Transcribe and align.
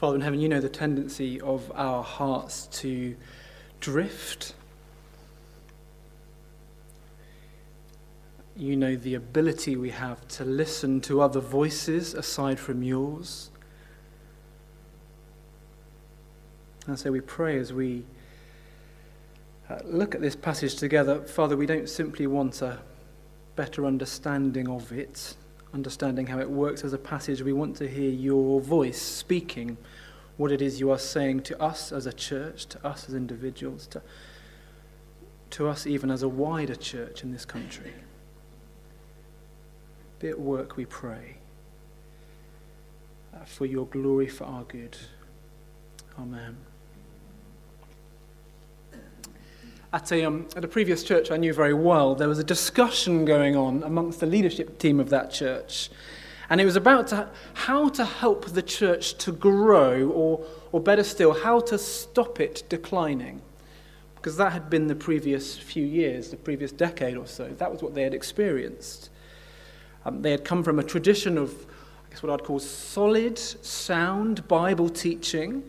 Father 0.00 0.14
in 0.14 0.22
heaven, 0.22 0.40
you 0.40 0.48
know 0.48 0.60
the 0.62 0.68
tendency 0.70 1.38
of 1.42 1.70
our 1.74 2.02
hearts 2.02 2.68
to 2.68 3.14
drift. 3.80 4.54
You 8.56 8.76
know 8.76 8.96
the 8.96 9.14
ability 9.14 9.76
we 9.76 9.90
have 9.90 10.26
to 10.28 10.46
listen 10.46 11.02
to 11.02 11.20
other 11.20 11.40
voices 11.40 12.14
aside 12.14 12.58
from 12.58 12.82
yours. 12.82 13.50
And 16.86 16.98
so 16.98 17.12
we 17.12 17.20
pray 17.20 17.58
as 17.58 17.74
we 17.74 18.04
uh, 19.68 19.80
look 19.84 20.14
at 20.14 20.22
this 20.22 20.34
passage 20.34 20.76
together, 20.76 21.20
Father, 21.24 21.58
we 21.58 21.66
don't 21.66 21.90
simply 21.90 22.26
want 22.26 22.62
a 22.62 22.78
better 23.54 23.84
understanding 23.84 24.66
of 24.66 24.92
it, 24.92 25.36
understanding 25.72 26.26
how 26.26 26.38
it 26.38 26.50
works 26.50 26.84
as 26.84 26.92
a 26.92 26.98
passage. 26.98 27.42
We 27.42 27.52
want 27.52 27.76
to 27.76 27.88
hear 27.88 28.10
your 28.10 28.60
voice 28.60 29.00
speaking 29.00 29.76
what 30.36 30.50
it 30.50 30.62
is 30.62 30.80
you 30.80 30.90
are 30.90 30.98
saying 30.98 31.42
to 31.42 31.62
us 31.62 31.92
as 31.92 32.06
a 32.06 32.12
church, 32.12 32.66
to 32.66 32.86
us 32.86 33.08
as 33.08 33.14
individuals, 33.14 33.86
to, 33.88 34.00
to 35.50 35.68
us 35.68 35.86
even 35.86 36.10
as 36.10 36.22
a 36.22 36.28
wider 36.28 36.74
church 36.74 37.22
in 37.22 37.30
this 37.30 37.44
country. 37.44 37.92
Be 40.18 40.28
at 40.28 40.40
work, 40.40 40.76
we 40.76 40.86
pray, 40.86 41.36
uh, 43.34 43.44
for 43.44 43.66
your 43.66 43.86
glory, 43.86 44.28
for 44.28 44.44
our 44.44 44.64
good. 44.64 44.96
Amen. 46.18 46.56
At 49.92 50.12
a, 50.12 50.24
um, 50.24 50.46
at 50.54 50.64
a 50.64 50.68
previous 50.68 51.02
church 51.02 51.32
I 51.32 51.36
knew 51.36 51.52
very 51.52 51.74
well, 51.74 52.14
there 52.14 52.28
was 52.28 52.38
a 52.38 52.44
discussion 52.44 53.24
going 53.24 53.56
on 53.56 53.82
amongst 53.82 54.20
the 54.20 54.26
leadership 54.26 54.78
team 54.78 55.00
of 55.00 55.10
that 55.10 55.32
church. 55.32 55.90
And 56.48 56.60
it 56.60 56.64
was 56.64 56.76
about 56.76 57.08
to, 57.08 57.28
how 57.54 57.88
to 57.90 58.04
help 58.04 58.46
the 58.46 58.62
church 58.62 59.14
to 59.18 59.32
grow, 59.32 60.08
or, 60.08 60.44
or 60.70 60.80
better 60.80 61.02
still, 61.02 61.32
how 61.32 61.60
to 61.60 61.76
stop 61.76 62.40
it 62.40 62.62
declining. 62.68 63.42
Because 64.14 64.36
that 64.36 64.52
had 64.52 64.70
been 64.70 64.86
the 64.86 64.94
previous 64.94 65.58
few 65.58 65.84
years, 65.84 66.30
the 66.30 66.36
previous 66.36 66.70
decade 66.70 67.16
or 67.16 67.26
so. 67.26 67.48
That 67.48 67.72
was 67.72 67.82
what 67.82 67.94
they 67.94 68.02
had 68.02 68.14
experienced. 68.14 69.10
Um, 70.04 70.22
they 70.22 70.30
had 70.30 70.44
come 70.44 70.62
from 70.62 70.78
a 70.78 70.84
tradition 70.84 71.36
of, 71.36 71.66
I 72.06 72.10
guess, 72.10 72.22
what 72.22 72.32
I'd 72.32 72.44
call 72.44 72.60
solid, 72.60 73.38
sound 73.38 74.46
Bible 74.46 74.88
teaching 74.88 75.64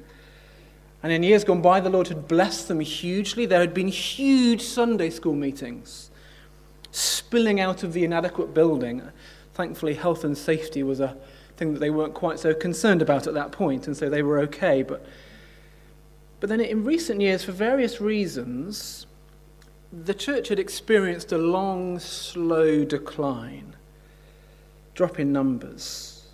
and 1.04 1.12
in 1.12 1.24
years 1.24 1.44
gone 1.44 1.62
by, 1.62 1.80
the 1.80 1.90
Lord 1.90 2.08
had 2.10 2.28
blessed 2.28 2.68
them 2.68 2.80
hugely. 2.80 3.46
There 3.46 3.60
had 3.60 3.74
been 3.74 3.88
huge 3.88 4.62
Sunday 4.62 5.10
school 5.10 5.34
meetings 5.34 6.12
spilling 6.92 7.60
out 7.60 7.84
of 7.84 7.94
the 7.94 8.04
inadequate 8.04 8.54
building. 8.54 9.02
Thankfully, 9.54 9.96
health 9.96 10.24
and 10.24 10.38
safety 10.38 10.84
was 10.84 11.00
a 11.00 11.18
thing 11.58 11.74
that 11.74 11.80
they 11.80 11.90
weren't 11.90 12.14
quite 12.14 12.40
so 12.40 12.54
concerned 12.54 13.02
about 13.02 13.28
at 13.28 13.34
that 13.34 13.52
point, 13.52 13.88
and 13.88 13.96
so 13.96 14.10
they 14.10 14.24
were 14.24 14.40
okay. 14.40 14.84
But, 14.84 15.06
but 16.40 16.50
then 16.50 16.60
in 16.60 16.84
recent 16.84 17.22
years, 17.22 17.44
for 17.44 17.52
various 17.52 18.02
reasons, 18.02 19.06
the 19.92 20.14
church 20.14 20.50
had 20.50 20.60
experienced 20.60 21.32
a 21.32 21.38
long, 21.38 22.00
slow 22.00 22.84
decline, 22.84 23.76
drop 24.94 25.20
in 25.20 25.32
numbers, 25.32 26.28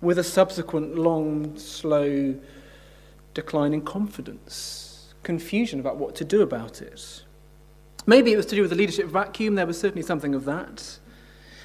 with 0.00 0.18
a 0.18 0.24
subsequent 0.24 0.96
long, 0.98 1.56
slow 1.58 2.34
declining 3.34 3.82
confidence, 3.82 5.14
confusion 5.22 5.80
about 5.80 5.96
what 5.96 6.14
to 6.16 6.24
do 6.24 6.42
about 6.42 6.80
it. 6.80 7.22
Maybe 8.06 8.32
it 8.32 8.36
was 8.36 8.46
to 8.46 8.54
do 8.54 8.62
with 8.62 8.70
the 8.70 8.76
leadership 8.76 9.06
vacuum, 9.06 9.54
there 9.54 9.66
was 9.66 9.78
certainly 9.78 10.02
something 10.02 10.34
of 10.34 10.44
that. 10.44 10.98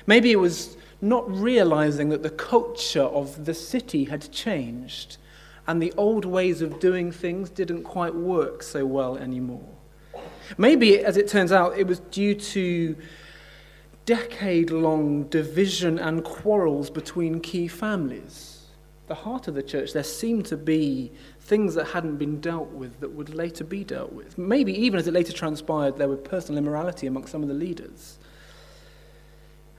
Maybe 0.08 0.32
it 0.32 0.40
was 0.40 0.78
not 1.02 1.30
realizing 1.32 2.10
that 2.10 2.24
the 2.24 2.30
culture 2.30 3.04
of 3.04 3.46
the 3.46 3.54
city 3.54 4.06
had 4.06 4.32
changed 4.32 5.18
and 5.68 5.82
the 5.82 5.94
old 5.98 6.26
ways 6.26 6.62
of 6.62 6.80
doing 6.80 7.12
things 7.12 7.50
didn't 7.50 7.84
quite 7.84 8.16
work 8.16 8.64
so 8.64 8.86
well 8.86 9.18
anymore. 9.18 9.70
Maybe, 10.58 11.04
as 11.04 11.16
it 11.16 11.28
turns 11.28 11.52
out, 11.52 11.78
it 11.78 11.86
was 11.86 12.00
due 12.00 12.34
to 12.34 12.96
decade 14.06 14.72
long 14.72 15.26
division 15.26 16.00
and 16.00 16.24
quarrels 16.24 16.90
between 16.90 17.40
key 17.40 17.68
families. 17.68 18.69
The 19.10 19.16
heart 19.16 19.48
of 19.48 19.56
the 19.56 19.64
church, 19.64 19.92
there 19.92 20.04
seemed 20.04 20.46
to 20.46 20.56
be 20.56 21.12
things 21.42 21.74
that 21.74 21.88
hadn't 21.88 22.18
been 22.18 22.40
dealt 22.40 22.70
with 22.70 23.00
that 23.00 23.12
would 23.12 23.34
later 23.34 23.64
be 23.64 23.84
dealt 23.84 24.14
with. 24.14 24.38
Maybe 24.38 24.72
even 24.72 25.00
as 25.00 25.08
it 25.08 25.14
later 25.16 25.34
transpired, 25.34 25.98
there 25.98 26.08
was 26.08 26.20
personal 26.20 26.60
immorality 26.60 27.08
amongst 27.08 27.32
some 27.32 27.42
of 27.42 27.48
the 27.50 27.56
leaders. 27.56 28.20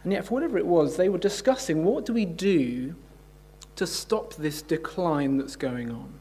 And 0.02 0.12
yet, 0.12 0.26
for 0.26 0.34
whatever 0.34 0.58
it 0.58 0.66
was, 0.66 0.96
they 0.96 1.08
were 1.08 1.16
discussing 1.16 1.84
what 1.84 2.04
do 2.04 2.12
we 2.12 2.24
do 2.24 2.96
to 3.76 3.86
stop 3.86 4.34
this 4.34 4.62
decline 4.62 5.36
that's 5.38 5.54
going 5.54 5.92
on? 5.92 6.12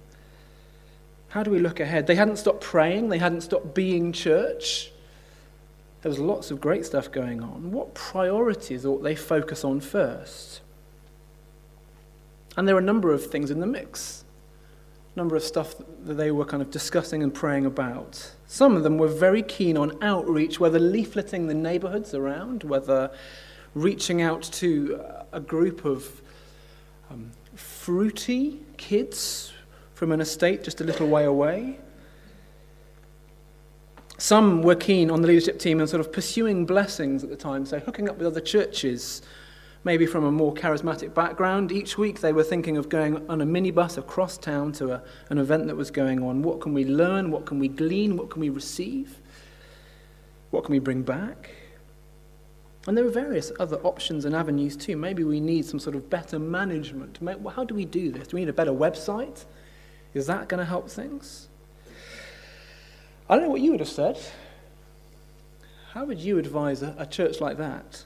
How 1.29 1.41
do 1.41 1.49
we 1.49 1.57
look 1.57 1.79
ahead? 1.79 2.05
They 2.05 2.15
hadn't 2.15 2.37
stopped 2.37 2.61
praying, 2.61 3.09
they 3.09 3.17
hadn't 3.17 3.41
stopped 3.41 3.73
being 3.73 4.11
church. 4.11 4.91
There 6.03 6.11
was 6.11 6.19
lots 6.19 6.51
of 6.51 6.61
great 6.61 6.85
stuff 6.85 7.11
going 7.11 7.41
on. 7.41 7.71
What 7.71 7.95
priorities 7.95 8.85
ought 8.85 9.01
they 9.01 9.15
focus 9.15 9.63
on 9.63 9.79
first? 9.79 10.61
And 12.59 12.67
there 12.67 12.75
are 12.75 12.79
a 12.79 12.81
number 12.81 13.13
of 13.13 13.25
things 13.25 13.51
in 13.51 13.61
the 13.61 13.65
mix 13.65 14.25
a 15.15 15.17
number 15.17 15.37
of 15.37 15.43
stuff 15.43 15.75
that 15.77 16.15
they 16.15 16.29
were 16.29 16.43
kind 16.43 16.61
of 16.61 16.69
discussing 16.69 17.23
and 17.23 17.33
praying 17.33 17.65
about. 17.65 18.31
Some 18.47 18.75
of 18.75 18.83
them 18.83 18.97
were 18.97 19.07
very 19.07 19.43
keen 19.43 19.77
on 19.77 19.97
outreach, 20.03 20.59
whether 20.59 20.77
leafleting 20.77 21.47
the 21.47 21.53
neighborhoods 21.53 22.13
around, 22.13 22.65
whether 22.65 23.11
reaching 23.75 24.21
out 24.21 24.43
to 24.43 25.01
a 25.31 25.39
group 25.39 25.85
of 25.85 26.21
um, 27.09 27.31
fruity 27.55 28.59
kids 28.75 29.53
from 29.93 30.11
an 30.11 30.19
estate 30.19 30.61
just 30.61 30.81
a 30.81 30.83
little 30.83 31.07
way 31.07 31.23
away. 31.23 31.79
Some 34.17 34.63
were 34.63 34.75
keen 34.75 35.09
on 35.09 35.21
the 35.21 35.29
leadership 35.29 35.59
team 35.59 35.79
and 35.79 35.89
sort 35.89 36.01
of 36.01 36.11
pursuing 36.11 36.65
blessings 36.65 37.23
at 37.23 37.29
the 37.29 37.37
time, 37.37 37.65
so 37.65 37.79
hooking 37.79 38.09
up 38.09 38.17
with 38.17 38.27
other 38.27 38.41
churches 38.41 39.21
maybe 39.83 40.05
from 40.05 40.23
a 40.23 40.31
more 40.31 40.53
charismatic 40.53 41.13
background. 41.13 41.71
Each 41.71 41.97
week 41.97 42.21
they 42.21 42.33
were 42.33 42.43
thinking 42.43 42.77
of 42.77 42.89
going 42.89 43.27
on 43.29 43.41
a 43.41 43.45
minibus 43.45 43.97
across 43.97 44.37
town 44.37 44.71
to 44.73 44.93
a, 44.93 45.03
an 45.29 45.37
event 45.37 45.67
that 45.67 45.75
was 45.75 45.91
going 45.91 46.21
on. 46.23 46.41
What 46.41 46.61
can 46.61 46.73
we 46.73 46.85
learn? 46.85 47.31
What 47.31 47.45
can 47.45 47.59
we 47.59 47.67
glean? 47.67 48.17
What 48.17 48.29
can 48.29 48.41
we 48.41 48.49
receive? 48.49 49.19
What 50.51 50.65
can 50.65 50.73
we 50.73 50.79
bring 50.79 51.03
back? 51.03 51.51
And 52.87 52.97
there 52.97 53.05
are 53.05 53.11
various 53.11 53.51
other 53.59 53.77
options 53.77 54.25
and 54.25 54.35
avenues 54.35 54.75
too. 54.75 54.97
Maybe 54.97 55.23
we 55.23 55.39
need 55.39 55.65
some 55.65 55.79
sort 55.79 55.95
of 55.95 56.09
better 56.09 56.39
management. 56.39 57.19
How 57.53 57.63
do 57.63 57.75
we 57.75 57.85
do 57.85 58.11
this? 58.11 58.29
Do 58.29 58.37
we 58.37 58.41
need 58.41 58.49
a 58.49 58.53
better 58.53 58.71
website? 58.71 59.45
Is 60.13 60.27
that 60.27 60.47
going 60.47 60.59
to 60.59 60.65
help 60.65 60.89
things? 60.89 61.49
I 63.29 63.35
don't 63.35 63.43
know 63.43 63.51
what 63.51 63.61
you 63.61 63.71
would 63.71 63.79
have 63.79 63.89
said. 63.89 64.19
How 65.91 66.05
would 66.05 66.19
you 66.19 66.39
advise 66.39 66.81
a, 66.81 66.95
a 66.97 67.05
church 67.05 67.41
like 67.41 67.57
that? 67.57 68.05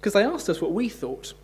Because 0.00 0.14
they 0.14 0.24
asked 0.24 0.48
us 0.48 0.62
what 0.62 0.72
we 0.72 0.88
thought. 0.88 1.34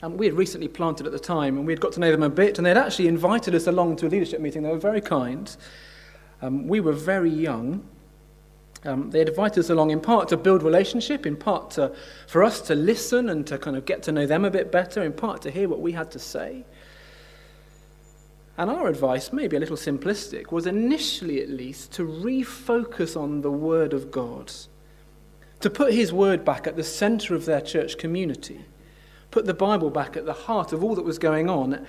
And 0.00 0.18
we 0.18 0.26
had 0.26 0.34
recently 0.34 0.68
planted 0.68 1.04
at 1.06 1.12
the 1.12 1.18
time, 1.18 1.58
and 1.58 1.66
we 1.66 1.74
had 1.74 1.80
got 1.80 1.92
to 1.92 2.00
know 2.00 2.10
them 2.10 2.22
a 2.22 2.30
bit, 2.30 2.58
and 2.58 2.66
they'd 2.66 2.76
actually 2.76 3.06
invited 3.06 3.54
us 3.54 3.66
along 3.66 3.96
to 3.96 4.06
a 4.06 4.08
leadership 4.08 4.40
meeting. 4.40 4.62
They 4.62 4.70
were 4.70 4.78
very 4.78 5.02
kind. 5.02 5.54
Um, 6.40 6.66
we 6.66 6.80
were 6.80 6.92
very 6.92 7.30
young. 7.30 7.86
Um, 8.84 9.10
they 9.10 9.18
had 9.18 9.28
invited 9.28 9.60
us 9.60 9.70
along 9.70 9.90
in 9.90 10.00
part 10.00 10.28
to 10.28 10.38
build 10.38 10.62
relationship, 10.62 11.26
in 11.26 11.36
part 11.36 11.72
to, 11.72 11.94
for 12.26 12.44
us 12.44 12.62
to 12.62 12.74
listen 12.74 13.28
and 13.28 13.46
to 13.46 13.58
kind 13.58 13.76
of 13.76 13.84
get 13.84 14.02
to 14.04 14.12
know 14.12 14.26
them 14.26 14.44
a 14.44 14.50
bit 14.50 14.72
better, 14.72 15.02
in 15.02 15.12
part 15.12 15.42
to 15.42 15.50
hear 15.50 15.68
what 15.68 15.80
we 15.80 15.92
had 15.92 16.10
to 16.12 16.18
say. 16.18 16.64
And 18.56 18.70
our 18.70 18.88
advice, 18.88 19.34
maybe 19.34 19.56
a 19.56 19.60
little 19.60 19.76
simplistic, 19.76 20.50
was 20.50 20.66
initially 20.66 21.42
at 21.42 21.50
least 21.50 21.92
to 21.92 22.06
refocus 22.06 23.20
on 23.20 23.42
the 23.42 23.50
Word 23.50 23.92
of 23.92 24.10
God 24.10 24.50
to 25.60 25.70
put 25.70 25.92
his 25.92 26.12
word 26.12 26.44
back 26.44 26.66
at 26.66 26.76
the 26.76 26.84
center 26.84 27.34
of 27.34 27.44
their 27.44 27.60
church 27.60 27.98
community, 27.98 28.64
put 29.30 29.46
the 29.46 29.54
Bible 29.54 29.90
back 29.90 30.16
at 30.16 30.26
the 30.26 30.32
heart 30.32 30.72
of 30.72 30.84
all 30.84 30.94
that 30.94 31.04
was 31.04 31.18
going 31.18 31.48
on, 31.48 31.86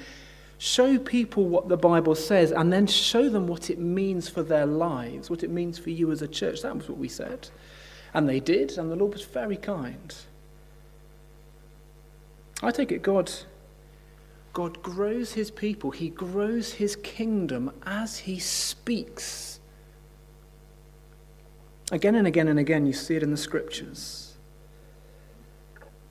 show 0.57 0.97
people 0.97 1.45
what 1.45 1.67
the 1.67 1.77
Bible 1.77 2.15
says, 2.15 2.51
and 2.51 2.71
then 2.71 2.87
show 2.87 3.29
them 3.29 3.47
what 3.47 3.69
it 3.69 3.79
means 3.79 4.29
for 4.29 4.43
their 4.43 4.65
lives, 4.65 5.29
what 5.29 5.43
it 5.43 5.49
means 5.49 5.77
for 5.77 5.89
you 5.89 6.11
as 6.11 6.21
a 6.21 6.27
church. 6.27 6.61
That 6.61 6.75
was 6.75 6.89
what 6.89 6.97
we 6.97 7.09
said. 7.09 7.49
And 8.13 8.27
they 8.27 8.39
did, 8.39 8.77
and 8.77 8.89
the 8.91 8.95
Lord 8.95 9.13
was 9.13 9.25
very 9.25 9.57
kind. 9.57 10.15
I 12.63 12.71
take 12.71 12.91
it 12.91 13.03
God 13.03 13.31
God 14.57 14.81
grows 14.81 15.33
his 15.33 15.51
people, 15.51 15.91
he 15.91 16.09
grows 16.09 16.73
his 16.73 16.95
kingdom 16.95 17.71
as 17.85 18.17
he 18.17 18.39
speaks 18.39 19.56
Again 21.91 22.15
and 22.15 22.27
again 22.27 22.47
and 22.47 22.59
again, 22.59 22.85
you 22.85 22.93
see 22.93 23.15
it 23.15 23.23
in 23.23 23.31
the 23.31 23.37
scriptures. 23.37 24.35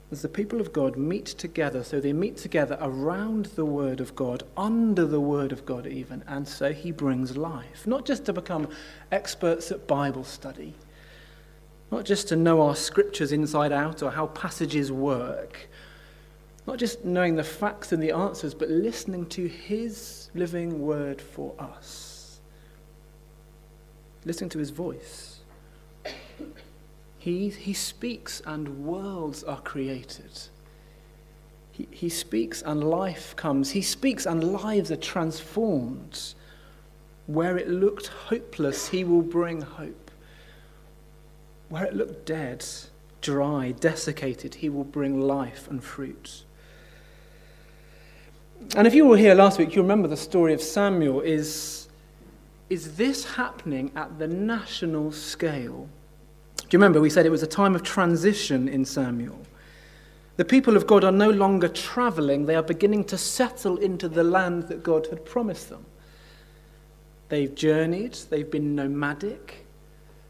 As 0.09 0.21
the 0.21 0.29
people 0.29 0.61
of 0.61 0.71
God 0.71 0.95
meet 0.95 1.25
together, 1.25 1.83
so 1.83 1.99
they 1.99 2.13
meet 2.13 2.37
together 2.37 2.77
around 2.81 3.47
the 3.47 3.65
Word 3.65 3.99
of 3.99 4.15
God, 4.15 4.43
under 4.55 5.05
the 5.05 5.19
Word 5.19 5.51
of 5.51 5.65
God, 5.65 5.85
even, 5.85 6.23
and 6.27 6.47
so 6.47 6.71
He 6.71 6.91
brings 6.91 7.35
life. 7.35 7.85
Not 7.85 8.05
just 8.05 8.25
to 8.25 8.33
become 8.33 8.69
experts 9.11 9.69
at 9.69 9.85
Bible 9.85 10.23
study, 10.23 10.73
not 11.91 12.05
just 12.05 12.29
to 12.29 12.35
know 12.35 12.61
our 12.61 12.75
scriptures 12.75 13.31
inside 13.31 13.71
out 13.71 14.01
or 14.01 14.11
how 14.11 14.27
passages 14.27 14.91
work, 14.91 15.67
Not 16.67 16.77
just 16.77 17.05
knowing 17.05 17.37
the 17.37 17.45
facts 17.45 17.93
and 17.93 18.03
the 18.03 18.11
answers, 18.11 18.53
but 18.53 18.69
listening 18.69 19.25
to 19.27 19.47
His 19.47 20.29
living 20.35 20.81
word 20.81 21.21
for 21.21 21.55
us. 21.57 22.41
Listening 24.25 24.49
to 24.49 24.59
His 24.59 24.69
voice. 24.69 25.36
He, 27.17 27.49
he 27.49 27.73
speaks 27.73 28.41
and 28.45 28.85
worlds 28.85 29.43
are 29.43 29.59
created. 29.61 30.31
He, 31.71 31.87
he 31.91 32.09
speaks 32.09 32.61
and 32.61 32.83
life 32.83 33.35
comes. 33.35 33.71
He 33.71 33.81
speaks 33.81 34.25
and 34.25 34.43
lives 34.53 34.91
are 34.91 34.97
transformed. 34.97 36.33
Where 37.27 37.57
it 37.57 37.67
looked 37.67 38.07
hopeless, 38.07 38.87
He 38.87 39.03
will 39.03 39.21
bring 39.21 39.61
hope. 39.61 40.09
Where 41.69 41.83
it 41.83 41.93
looked 41.93 42.25
dead, 42.25 42.65
dry, 43.21 43.73
desiccated, 43.79 44.55
He 44.55 44.69
will 44.69 44.85
bring 44.85 45.19
life 45.19 45.67
and 45.69 45.83
fruit. 45.83 46.43
And 48.75 48.87
if 48.87 48.95
you 48.95 49.05
were 49.05 49.17
here 49.17 49.35
last 49.35 49.59
week, 49.59 49.75
you 49.75 49.81
remember 49.81 50.07
the 50.07 50.17
story 50.17 50.53
of 50.53 50.61
Samuel. 50.61 51.21
Is, 51.21 51.89
is 52.69 52.95
this 52.95 53.25
happening 53.35 53.91
at 53.95 54.17
the 54.17 54.27
national 54.27 55.11
scale? 55.11 55.89
Do 56.69 56.75
you 56.75 56.79
remember 56.79 56.99
we 56.99 57.09
said 57.09 57.25
it 57.25 57.29
was 57.29 57.43
a 57.43 57.47
time 57.47 57.75
of 57.75 57.83
transition 57.83 58.67
in 58.67 58.83
Samuel? 58.83 59.39
The 60.35 60.43
people 60.43 60.75
of 60.75 60.85
God 60.85 61.03
are 61.03 61.11
no 61.11 61.29
longer 61.29 61.69
traveling, 61.69 62.45
they 62.45 62.55
are 62.55 62.63
beginning 62.63 63.05
to 63.05 63.17
settle 63.17 63.77
into 63.77 64.09
the 64.09 64.23
land 64.23 64.63
that 64.63 64.83
God 64.83 65.07
had 65.07 65.25
promised 65.25 65.69
them. 65.69 65.85
They've 67.29 67.53
journeyed, 67.53 68.13
they've 68.29 68.49
been 68.49 68.75
nomadic, 68.75 69.65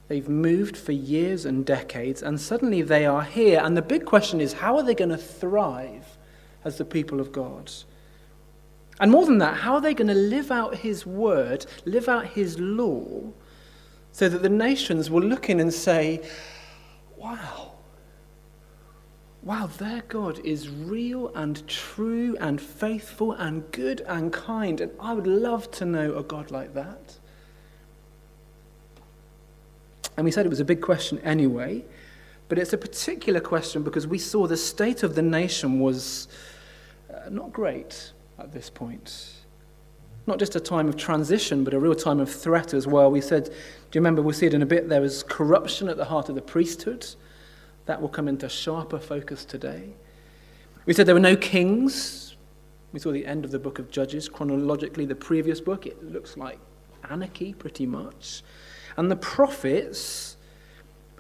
they've 0.08 0.30
moved 0.30 0.78
for 0.78 0.92
years 0.92 1.46
and 1.46 1.66
decades, 1.66 2.22
and 2.22 2.40
suddenly 2.40 2.84
they 2.84 3.06
are 3.06 3.24
here. 3.24 3.60
And 3.64 3.76
the 3.76 3.82
big 3.82 4.06
question 4.06 4.40
is 4.40 4.54
how 4.54 4.78
are 4.78 4.84
they 4.84 4.96
going 4.96 5.10
to 5.10 5.18
thrive 5.18 6.18
as 6.64 6.78
the 6.78 6.86
people 6.86 7.20
of 7.20 7.32
God? 7.32 7.72
And 9.00 9.12
more 9.12 9.26
than 9.26 9.40
that, 9.40 9.56
how 9.56 9.76
are 9.76 9.82
they 9.82 9.94
going 9.94 10.08
to 10.08 10.14
live 10.14 10.52
out 10.52 10.76
His 10.76 11.06
word, 11.06 11.66
live 11.86 12.08
out 12.08 12.28
His 12.28 12.60
law, 12.60 13.32
so 14.18 14.28
that 14.28 14.42
the 14.42 14.50
nations 14.50 15.12
will 15.12 15.22
look 15.22 15.48
in 15.48 15.60
and 15.60 15.72
say, 15.72 16.20
wow, 17.18 17.74
wow, 19.44 19.68
their 19.78 20.02
God 20.08 20.40
is 20.40 20.70
real 20.70 21.32
and 21.36 21.68
true 21.68 22.36
and 22.40 22.60
faithful 22.60 23.34
and 23.34 23.72
good 23.72 24.02
and 24.08 24.34
kind, 24.34 24.82
and 24.82 24.92
I 25.00 25.14
would 25.14 25.28
love 25.28 25.70
to 25.74 25.86
know 25.86 26.18
a 26.18 26.24
God 26.24 26.50
like 26.50 26.74
that. 26.74 27.16
And 30.18 30.26
we 30.26 30.32
said 30.32 30.48
it 30.48 30.50
was 30.50 30.62
a 30.62 30.66
big 30.66 30.82
question 30.82 31.20
anyway, 31.20 31.86
but 32.50 32.58
it's 32.58 32.74
a 32.74 32.78
particular 32.80 33.40
question 33.40 33.84
because 33.84 34.08
we 34.08 34.18
saw 34.18 34.48
the 34.48 34.58
state 34.58 35.04
of 35.04 35.14
the 35.14 35.22
nation 35.22 35.80
was 35.80 36.28
uh, 37.14 37.30
not 37.30 37.54
great 37.54 38.14
at 38.40 38.52
this 38.52 38.72
point. 38.72 39.34
Not 40.26 40.40
just 40.40 40.56
a 40.56 40.60
time 40.60 40.90
of 40.90 40.98
transition, 40.98 41.64
but 41.64 41.76
a 41.76 41.80
real 41.80 41.94
time 41.94 42.20
of 42.20 42.34
threat 42.34 42.74
as 42.74 42.88
well. 42.88 43.12
We 43.12 43.22
said, 43.22 43.52
do 43.90 43.98
you 43.98 44.02
remember, 44.02 44.22
we'll 44.22 44.34
see 44.34 44.48
it 44.48 44.54
in 44.54 44.62
a 44.62 44.66
bit, 44.66 44.90
there 44.90 45.02
was 45.02 45.24
corruption 45.24 45.88
at 45.88 45.96
the 45.96 46.06
heart 46.06 46.28
of 46.28 46.36
the 46.36 46.42
priesthood. 46.42 47.06
That 47.86 48.02
will 48.02 48.10
come 48.10 48.28
into 48.28 48.50
sharper 48.50 49.00
focus 49.00 49.46
today. 49.46 49.94
We 50.86 50.94
said 50.94 51.06
there 51.06 51.16
were 51.16 51.22
no 51.22 51.38
kings. 51.38 52.36
We 52.92 53.00
saw 53.00 53.12
the 53.12 53.26
end 53.26 53.46
of 53.46 53.52
the 53.52 53.60
book 53.60 53.80
of 53.80 53.90
Judges. 53.90 54.28
Chronologically, 54.28 55.06
the 55.06 55.16
previous 55.16 55.62
book, 55.62 55.86
it 55.86 56.04
looks 56.04 56.36
like 56.36 56.60
anarchy 57.10 57.54
pretty 57.54 57.86
much. 57.86 58.44
And 58.98 59.10
the 59.10 59.16
prophets, 59.16 60.36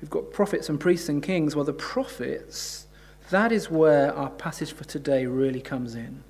we've 0.01 0.09
got 0.09 0.33
prophets 0.33 0.67
and 0.67 0.77
priests 0.77 1.07
and 1.07 1.23
kings. 1.23 1.55
Well, 1.55 1.63
the 1.63 1.71
prophets, 1.71 2.87
that 3.29 3.53
is 3.53 3.71
where 3.71 4.13
our 4.13 4.29
passage 4.29 4.73
for 4.73 4.83
today 4.83 5.25
really 5.25 5.61
comes 5.61 5.95
in. 5.95 6.23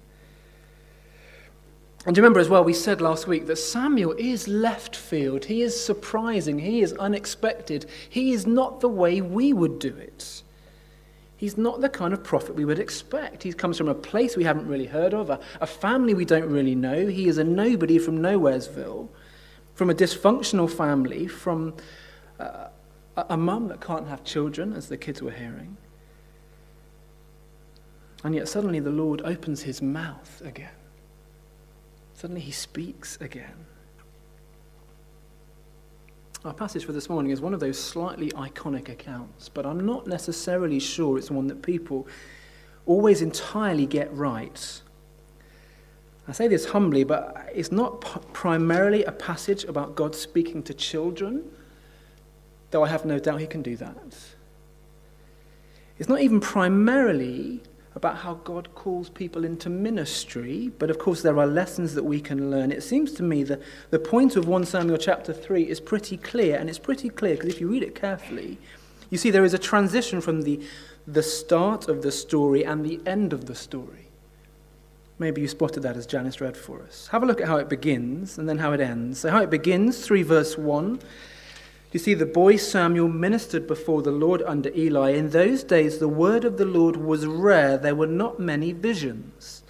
And 2.08 2.16
do 2.16 2.20
you 2.20 2.24
remember 2.24 2.40
as 2.40 2.48
well, 2.48 2.64
we 2.64 2.72
said 2.72 3.02
last 3.02 3.28
week 3.28 3.48
that 3.48 3.58
Samuel 3.58 4.14
is 4.18 4.48
left 4.48 4.96
field. 4.96 5.44
He 5.44 5.62
is 5.62 5.78
surprising. 5.78 6.58
He 6.58 6.82
is 6.82 6.94
unexpected. 6.94 7.86
He 8.10 8.32
is 8.32 8.48
not 8.48 8.80
the 8.80 8.88
way 8.88 9.20
we 9.20 9.52
would 9.52 9.78
do 9.78 9.94
it. 9.94 10.42
He's 11.36 11.58
not 11.58 11.82
the 11.82 11.90
kind 11.90 12.14
of 12.14 12.24
prophet 12.24 12.56
we 12.56 12.64
would 12.64 12.80
expect. 12.80 13.44
He 13.44 13.52
comes 13.52 13.78
from 13.78 13.90
a 13.90 13.94
place 13.94 14.38
we 14.38 14.46
haven't 14.46 14.68
really 14.68 14.86
heard 14.86 15.14
of, 15.14 15.30
a, 15.30 15.42
a 15.60 15.68
family 15.68 16.14
we 16.14 16.24
don't 16.24 16.50
really 16.50 16.76
know. 16.76 17.08
He 17.08 17.28
is 17.28 17.40
a 17.40 17.44
nobody 17.44 18.00
from 18.00 18.20
Nowheresville, 18.20 19.10
from 19.76 19.90
a 19.90 19.94
dysfunctional 19.94 20.72
family, 20.72 21.28
from 21.28 21.74
uh, 22.40 22.70
a, 23.18 23.26
a 23.32 23.38
mum 23.38 23.68
that 23.68 23.82
can't 23.82 24.08
have 24.08 24.24
children, 24.24 24.72
as 24.72 24.88
the 24.88 24.96
kids 24.96 25.22
were 25.22 25.32
hearing. 25.32 25.76
And 28.24 28.34
yet 28.34 28.48
suddenly 28.48 28.80
the 28.80 28.92
Lord 28.92 29.22
opens 29.26 29.64
his 29.64 29.82
mouth 29.82 30.42
again. 30.46 30.72
Suddenly 32.18 32.42
he 32.42 32.52
speaks 32.52 33.16
again. 33.22 33.54
Our 36.44 36.54
passage 36.54 36.84
for 36.84 36.92
this 36.92 37.10
morning 37.10 37.32
is 37.32 37.42
one 37.42 37.54
of 37.54 37.60
those 37.60 37.80
slightly 37.80 38.32
iconic 38.32 38.90
accounts, 38.90 39.50
but 39.50 39.68
I'm 39.68 39.86
not 39.86 40.08
necessarily 40.08 40.80
sure 40.80 41.20
it's 41.20 41.30
one 41.30 41.46
that 41.46 41.62
people 41.62 42.08
always 42.88 43.22
entirely 43.22 43.86
get 43.86 44.12
right. 44.12 44.82
I 46.28 46.32
say 46.32 46.48
this 46.48 46.66
humbly, 46.66 47.04
but 47.04 47.52
it's 47.54 47.72
not 47.72 48.02
primarily 48.34 49.04
a 49.04 49.12
passage 49.12 49.66
about 49.66 49.94
God 49.94 50.16
speaking 50.16 50.64
to 50.64 50.74
children, 50.74 51.44
though 52.72 52.84
I 52.84 52.88
have 52.88 53.06
no 53.06 53.20
doubt 53.20 53.42
he 53.42 53.48
can 53.48 53.62
do 53.62 53.76
that. 53.76 53.96
It's 56.00 56.10
not 56.10 56.22
even 56.22 56.40
primarily 56.40 57.62
about 57.98 58.18
how 58.18 58.36
God 58.36 58.70
calls 58.76 59.10
people 59.10 59.44
into 59.44 59.72
ministry, 59.72 60.72
but 60.78 60.92
of 60.92 61.00
course 61.00 61.24
there 61.24 61.40
are 61.40 61.48
lessons 61.48 61.96
that 61.96 62.04
we 62.04 62.22
can 62.22 62.52
learn. 62.52 62.72
It 62.72 62.84
seems 62.84 63.12
to 63.14 63.24
me 63.24 63.42
that 63.46 63.60
the 63.90 63.98
point 63.98 64.36
of 64.36 64.48
1 64.48 64.66
Samuel 64.68 65.00
chapter 65.00 65.34
3 65.34 65.64
is 65.64 65.80
pretty 65.80 66.16
clear, 66.16 66.58
and 66.58 66.70
it's 66.70 66.78
pretty 66.78 67.10
clear 67.10 67.34
because 67.34 67.50
if 67.50 67.60
you 67.60 67.68
read 67.68 67.82
it 67.82 67.96
carefully, 67.96 68.60
you 69.10 69.18
see 69.18 69.32
there 69.32 69.44
is 69.44 69.56
a 69.56 69.60
transition 69.60 70.22
from 70.22 70.44
the, 70.44 70.62
the 71.08 71.24
start 71.24 71.90
of 71.90 72.04
the 72.04 72.12
story 72.12 72.64
and 72.64 72.86
the 72.86 73.02
end 73.08 73.34
of 73.34 73.48
the 73.48 73.56
story. 73.56 74.10
Maybe 75.18 75.42
you 75.42 75.48
spotted 75.48 75.82
that 75.82 75.98
as 75.98 76.06
Janice 76.06 76.40
read 76.40 76.56
for 76.56 76.84
us. 76.84 77.08
Have 77.08 77.24
a 77.24 77.26
look 77.26 77.42
at 77.42 77.48
how 77.48 77.58
it 77.58 77.68
begins 77.68 78.38
and 78.38 78.48
then 78.48 78.60
how 78.60 78.74
it 78.74 78.80
ends. 78.80 79.22
So, 79.22 79.32
how 79.32 79.42
it 79.42 79.50
begins, 79.50 80.06
3 80.06 80.22
verse 80.22 80.56
1. 80.56 81.00
You 81.94 82.00
see, 82.00 82.14
the 82.14 82.26
boy 82.26 82.58
Samuel 82.58 83.08
ministered 83.08 83.66
before 83.66 84.02
the 84.02 84.12
Lord 84.12 84.44
under 84.46 84.72
Eli. 84.76 85.12
In 85.12 85.30
those 85.30 85.64
days, 85.64 86.00
the 86.00 86.10
word 86.10 86.44
of 86.44 86.58
the 86.58 86.66
Lord 86.66 86.98
was 86.98 87.26
rare. 87.26 87.78
There 87.78 87.96
were 87.96 88.08
not 88.08 88.40
many 88.40 88.74
visions. 88.74 89.64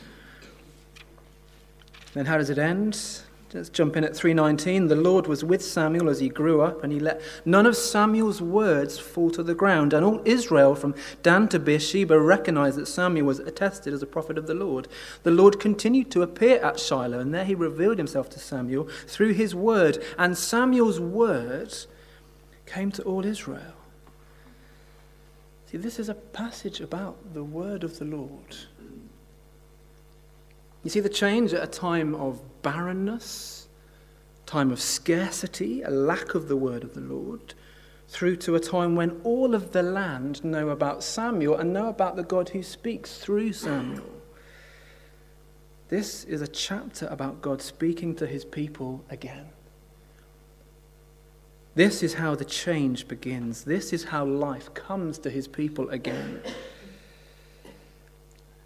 Then 2.13 2.25
how 2.25 2.37
does 2.37 2.49
it 2.49 2.57
end? 2.57 3.21
Let's 3.53 3.69
jump 3.69 3.95
in 3.95 4.03
at 4.03 4.15
319. 4.15 4.87
The 4.87 4.95
Lord 4.95 5.27
was 5.27 5.43
with 5.43 5.63
Samuel 5.63 6.09
as 6.09 6.19
he 6.19 6.27
grew 6.27 6.61
up, 6.61 6.83
and 6.83 6.91
he 6.91 6.99
let 6.99 7.21
none 7.45 7.65
of 7.65 7.77
Samuel's 7.77 8.41
words 8.41 8.97
fall 8.99 9.29
to 9.31 9.41
the 9.41 9.55
ground. 9.55 9.93
And 9.93 10.03
all 10.03 10.21
Israel, 10.25 10.75
from 10.75 10.95
Dan 11.23 11.47
to 11.49 11.59
Beersheba, 11.59 12.19
recognized 12.19 12.77
that 12.77 12.87
Samuel 12.87 13.27
was 13.27 13.39
attested 13.39 13.93
as 13.93 14.01
a 14.01 14.07
prophet 14.07 14.37
of 14.37 14.47
the 14.47 14.53
Lord. 14.53 14.87
The 15.23 15.31
Lord 15.31 15.59
continued 15.59 16.11
to 16.11 16.23
appear 16.23 16.57
at 16.57 16.79
Shiloh, 16.79 17.19
and 17.19 17.33
there 17.33 17.45
he 17.45 17.55
revealed 17.55 17.99
himself 17.99 18.29
to 18.31 18.39
Samuel 18.39 18.89
through 19.05 19.33
his 19.33 19.55
word. 19.55 20.03
And 20.17 20.37
Samuel's 20.37 20.99
words 20.99 21.87
came 22.67 22.91
to 22.91 23.03
all 23.03 23.25
Israel. 23.25 23.73
See, 25.71 25.77
this 25.77 25.99
is 25.99 26.09
a 26.09 26.13
passage 26.13 26.79
about 26.79 27.33
the 27.33 27.43
word 27.43 27.83
of 27.83 27.99
the 27.99 28.05
Lord. 28.05 28.55
You 30.83 30.89
see 30.89 30.99
the 30.99 31.09
change 31.09 31.53
at 31.53 31.63
a 31.63 31.67
time 31.67 32.15
of 32.15 32.41
barrenness, 32.61 33.67
time 34.45 34.71
of 34.71 34.79
scarcity, 34.79 35.81
a 35.81 35.89
lack 35.89 36.35
of 36.35 36.47
the 36.47 36.55
word 36.55 36.83
of 36.83 36.93
the 36.93 37.01
Lord, 37.01 37.53
through 38.07 38.37
to 38.37 38.55
a 38.55 38.59
time 38.59 38.95
when 38.95 39.19
all 39.23 39.53
of 39.53 39.73
the 39.73 39.83
land 39.83 40.43
know 40.45 40.69
about 40.69 41.03
Samuel 41.03 41.57
and 41.57 41.73
know 41.73 41.89
about 41.89 42.15
the 42.15 42.23
God 42.23 42.49
who 42.49 42.63
speaks 42.63 43.17
through 43.17 43.51
Samuel. 43.51 44.21
This 45.89 46.23
is 46.23 46.41
a 46.41 46.47
chapter 46.47 47.07
about 47.07 47.41
God 47.41 47.61
speaking 47.61 48.15
to 48.15 48.27
his 48.27 48.45
people 48.45 49.03
again. 49.09 49.49
This 51.77 52.01
is 52.01 52.15
how 52.15 52.33
the 52.33 52.43
change 52.43 53.07
begins. 53.07 53.63
This 53.63 53.93
is 53.93 54.05
how 54.05 54.25
life 54.25 54.73
comes 54.73 55.19
to 55.19 55.29
his 55.29 55.47
people 55.47 55.87
again. 55.91 56.41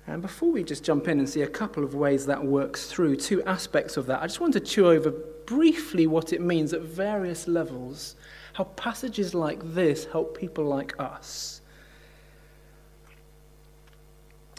And 0.07 0.21
before 0.21 0.49
we 0.49 0.63
just 0.63 0.85
jump 0.85 1.09
in 1.09 1.19
and 1.19 1.27
see 1.27 1.41
a 1.41 1.47
couple 1.47 1.83
of 1.83 1.93
ways 1.93 2.25
that 2.27 2.41
works 2.41 2.85
through, 2.85 3.17
two 3.17 3.43
aspects 3.43 3.97
of 3.97 4.05
that, 4.05 4.21
I 4.21 4.27
just 4.27 4.39
want 4.39 4.53
to 4.53 4.61
chew 4.61 4.87
over 4.87 5.11
briefly 5.45 6.07
what 6.07 6.31
it 6.31 6.39
means 6.39 6.71
at 6.71 6.83
various 6.83 7.49
levels, 7.49 8.15
how 8.53 8.63
passages 8.63 9.33
like 9.33 9.59
this 9.73 10.05
help 10.05 10.37
people 10.37 10.63
like 10.63 10.97
us. 10.97 11.59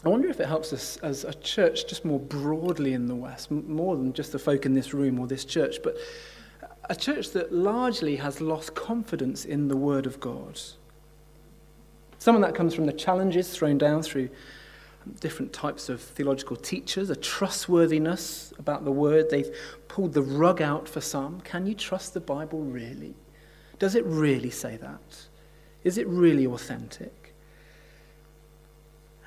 I 0.05 0.11
wonder 0.11 0.29
if 0.29 0.41
it 0.41 0.47
helps 0.47 0.75
us 0.75 0.99
as 0.99 1.25
a 1.25 1.33
church 1.33 1.87
just 1.87 2.05
more 2.05 2.21
broadly 2.21 2.93
in 2.93 3.07
the 3.07 3.15
West, 3.15 3.51
more 3.51 3.97
than 3.97 4.13
just 4.13 4.31
the 4.31 4.39
folk 4.39 4.67
in 4.67 4.75
this 4.75 4.93
room 4.93 5.19
or 5.19 5.27
this 5.27 5.47
church, 5.47 5.77
but 5.83 5.97
a 6.91 6.95
church 6.95 7.31
that 7.31 7.53
largely 7.53 8.17
has 8.17 8.41
lost 8.41 8.75
confidence 8.75 9.45
in 9.45 9.69
the 9.69 9.77
Word 9.77 10.07
of 10.07 10.21
God. 10.21 10.61
Some 12.19 12.37
of 12.37 12.43
that 12.43 12.55
comes 12.55 12.75
from 12.75 12.87
the 12.87 12.93
challenges 12.93 13.51
thrown 13.51 13.79
down 13.79 14.03
through 14.03 14.29
different 15.21 15.53
types 15.53 15.89
of 15.89 16.01
theological 16.01 16.57
teachers, 16.57 17.11
a 17.11 17.17
trustworthiness 17.17 18.53
about 18.59 18.85
the 18.85 18.93
word. 18.93 19.31
They've 19.31 19.51
pulled 19.89 20.13
the 20.13 20.23
rug 20.23 20.63
out 20.63 20.89
for 20.89 21.01
some. 21.01 21.41
Can 21.41 21.67
you 21.67 21.75
trust 21.75 22.15
the 22.15 22.21
Bible 22.21 22.61
really? 22.61 23.15
Does 23.79 23.95
it 23.95 24.05
really 24.07 24.51
say 24.51 24.77
that? 24.77 25.27
Is 25.83 25.99
it 25.99 26.07
really 26.07 26.47
authentic? 26.47 27.35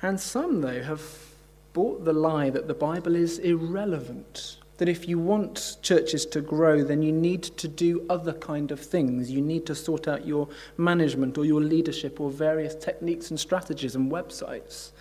And 0.02 0.18
some, 0.18 0.60
though, 0.60 0.82
have 0.82 1.02
bought 1.72 2.04
the 2.04 2.12
lie 2.12 2.50
that 2.50 2.68
the 2.68 2.74
Bible 2.74 3.14
is 3.14 3.38
irrelevant. 3.38 4.58
That 4.78 4.88
if 4.88 5.08
you 5.08 5.18
want 5.18 5.78
churches 5.80 6.26
to 6.26 6.40
grow, 6.40 6.84
then 6.84 7.00
you 7.00 7.12
need 7.12 7.42
to 7.42 7.66
do 7.66 8.04
other 8.10 8.34
kind 8.34 8.70
of 8.70 8.80
things. 8.80 9.30
You 9.30 9.40
need 9.40 9.64
to 9.66 9.74
sort 9.74 10.06
out 10.06 10.26
your 10.26 10.48
management 10.76 11.38
or 11.38 11.44
your 11.44 11.62
leadership 11.62 12.20
or 12.20 12.30
various 12.30 12.74
techniques 12.74 13.30
and 13.30 13.40
strategies 13.40 13.94
and 13.94 14.12
websites. 14.12 14.92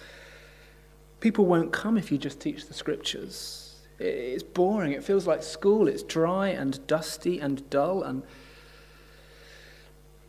People 1.20 1.46
won't 1.46 1.74
come 1.74 1.98
if 1.98 2.12
you 2.12 2.18
just 2.18 2.40
teach 2.40 2.68
the 2.68 2.74
scriptures. 2.74 3.76
It's 4.00 4.44
boring. 4.44 4.94
It 4.94 5.04
feels 5.04 5.28
like 5.28 5.44
school. 5.44 5.88
It's 5.88 6.04
dry 6.04 6.50
and 6.50 6.86
dusty 6.88 7.40
and 7.40 7.70
dull 7.70 8.04
and 8.04 8.24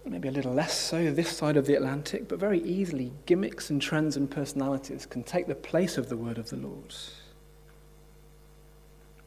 maybe 0.05 0.29
a 0.29 0.33
little 0.33 0.55
less 0.55 0.73
so 0.73 1.11
this 1.11 1.37
side 1.37 1.57
of 1.57 1.67
the 1.67 1.75
Atlantic, 1.75 2.29
but 2.29 2.39
very 2.39 2.63
easily 2.63 3.13
gimmicks 3.27 3.71
and 3.71 3.83
trends 3.83 4.17
and 4.17 4.31
personalities 4.31 5.05
can 5.05 5.23
take 5.23 5.47
the 5.47 5.55
place 5.55 5.99
of 5.99 6.09
the 6.09 6.17
word 6.17 6.39
of 6.39 6.51
the 6.51 6.57
Lord. 6.57 6.95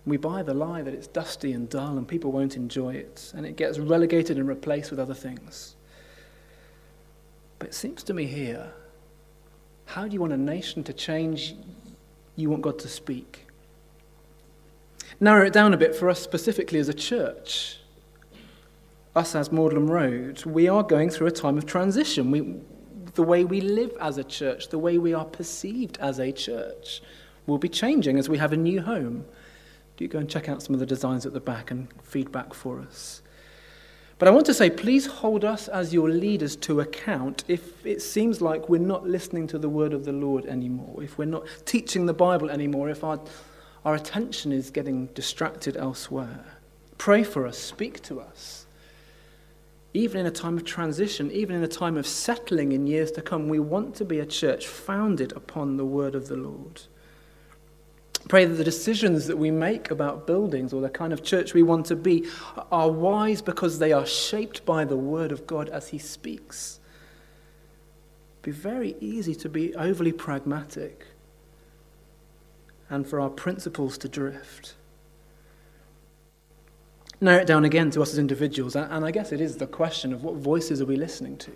We 0.10 0.18
buy 0.18 0.44
the 0.44 0.54
lie 0.54 0.82
that 0.82 0.94
it's 0.94 1.08
dusty 1.08 1.54
and 1.54 1.70
dull 1.70 1.98
and 1.98 2.08
people 2.08 2.32
won't 2.32 2.56
enjoy 2.58 2.96
it, 2.96 3.32
and 3.36 3.46
it 3.46 3.56
gets 3.56 3.80
relegated 3.80 4.38
and 4.38 4.48
replaced 4.48 4.92
with 4.92 5.00
other 5.00 5.13
things. 5.13 5.75
But 7.60 7.70
it 7.70 7.74
seems 7.74 8.04
to 8.04 8.13
me 8.13 8.25
here 8.25 8.72
how 9.86 10.08
do 10.08 10.13
you 10.13 10.22
want 10.22 10.34
a 10.34 10.38
nation 10.38 10.84
to 10.84 10.94
change? 10.94 11.56
You 12.36 12.50
want 12.50 12.62
God 12.62 12.78
to 12.80 12.88
speak. 12.88 13.48
Narrow 15.20 15.48
it 15.48 15.54
down 15.54 15.74
a 15.74 15.78
bit 15.78 15.96
for 15.96 16.10
us 16.10 16.20
specifically 16.22 16.80
as 16.80 16.89
a 16.89 16.94
church 16.94 17.80
us 19.16 19.36
as 19.36 19.51
Magdalen 19.51 19.88
Road, 19.88 20.44
we 20.46 20.68
are 20.68 20.84
going 20.84 21.10
through 21.10 21.28
a 21.28 21.32
time 21.32 21.58
of 21.58 21.66
transition. 21.66 22.32
We, 22.32 22.56
the 23.16 23.24
way 23.24 23.44
we 23.44 23.62
live 23.62 23.92
as 24.00 24.18
a 24.18 24.24
church, 24.24 24.70
the 24.70 24.80
way 24.80 24.98
we 24.98 25.13
are 25.13 25.25
perceived 25.25 25.98
as 26.00 26.20
a 26.20 26.32
church, 26.32 27.01
will 27.46 27.58
be 27.58 27.70
changing 27.70 28.18
as 28.18 28.30
we 28.30 28.38
have 28.38 28.54
a 28.54 28.58
new 28.58 28.82
home. 28.82 29.25
Do 30.00 30.08
go 30.08 30.20
and 30.20 30.29
check 30.29 30.48
out 30.48 30.63
some 30.63 30.74
of 30.74 30.79
the 30.79 30.86
designs 30.86 31.25
at 31.25 31.34
the 31.34 31.41
back 31.41 31.72
and 31.72 31.89
feedback 32.03 32.53
for 32.53 32.79
us. 32.79 33.22
But 34.18 34.29
I 34.29 34.32
want 34.32 34.46
to 34.46 34.53
say, 34.53 34.70
please 34.70 35.06
hold 35.06 35.44
us 35.44 35.68
as 35.68 35.94
your 35.94 36.10
leaders 36.10 36.56
to 36.56 36.79
account 36.79 37.44
if 37.50 37.86
it 37.86 38.01
seems 38.01 38.39
like 38.39 38.70
we're 38.70 38.77
not 38.77 39.06
listening 39.06 39.46
to 39.48 39.58
the 39.58 39.68
word 39.68 39.91
of 39.91 40.06
the 40.06 40.13
Lord 40.13 40.46
anymore, 40.46 41.03
if 41.03 41.18
we're 41.18 41.25
not 41.25 41.46
teaching 41.65 42.06
the 42.06 42.13
Bible 42.13 42.50
anymore, 42.50 42.89
if 42.89 43.03
our, 43.03 43.20
our 43.84 43.96
attention 43.96 44.53
is 44.53 44.70
getting 44.70 45.08
distracted 45.08 45.75
elsewhere. 45.75 46.46
Pray 46.98 47.22
for 47.22 47.46
us, 47.46 47.58
speak 47.58 48.01
to 48.03 48.22
us. 48.22 48.68
Even 49.94 50.22
in 50.22 50.27
a 50.27 50.32
time 50.32 50.56
of 50.56 50.63
transition, 50.63 51.29
even 51.29 51.58
in 51.58 51.63
a 51.63 51.68
time 51.68 51.98
of 51.98 52.08
settling 52.08 52.72
in 52.72 52.88
years 52.88 53.12
to 53.12 53.22
come, 53.22 53.50
we 53.50 53.60
want 53.60 53.96
to 53.96 54.06
be 54.06 54.20
a 54.20 54.25
church 54.25 54.65
founded 54.65 55.34
upon 55.34 55.75
the 55.75 55.86
word 55.86 56.15
of 56.15 56.29
the 56.29 56.38
Lord. 56.38 56.84
Pray 58.28 58.46
that 58.46 58.56
the 58.56 58.64
decisions 58.64 59.28
that 59.28 59.38
we 59.38 59.50
make 59.50 59.90
about 59.90 60.28
buildings 60.28 60.74
or 60.74 60.82
the 60.82 60.90
kind 60.90 61.14
of 61.14 61.24
church 61.24 61.54
we 61.54 61.64
want 61.64 61.86
to 61.88 61.96
be 61.96 62.28
are 62.72 62.92
wise 62.92 63.42
because 63.42 63.80
they 63.80 63.92
are 63.92 64.06
shaped 64.06 64.66
by 64.66 64.86
the 64.86 64.98
word 64.98 65.32
of 65.32 65.48
God 65.48 65.70
as 65.70 65.88
he 65.88 65.98
speaks. 65.98 66.80
It'd 68.36 68.42
be 68.44 68.52
very 68.52 68.96
easy 69.00 69.34
to 69.36 69.50
be 69.50 69.74
overly 69.76 70.12
pragmatic 70.12 71.06
and 72.90 73.08
for 73.08 73.20
our 73.20 73.30
principles 73.30 73.98
to 74.00 74.10
drift 74.10 74.76
narrow 77.22 77.42
it 77.42 77.48
down 77.48 77.66
again 77.66 77.92
to 77.92 78.02
us 78.02 78.14
as 78.14 78.20
individuals, 78.20 78.76
and 78.76 79.06
I 79.06 79.12
guess 79.12 79.32
it 79.32 79.42
is 79.42 79.58
the 79.58 79.68
question 79.68 80.14
of 80.14 80.24
what 80.24 80.36
voices 80.36 80.82
are 80.82 80.86
we 80.86 80.96
listening 80.96 81.38
to? 81.38 81.52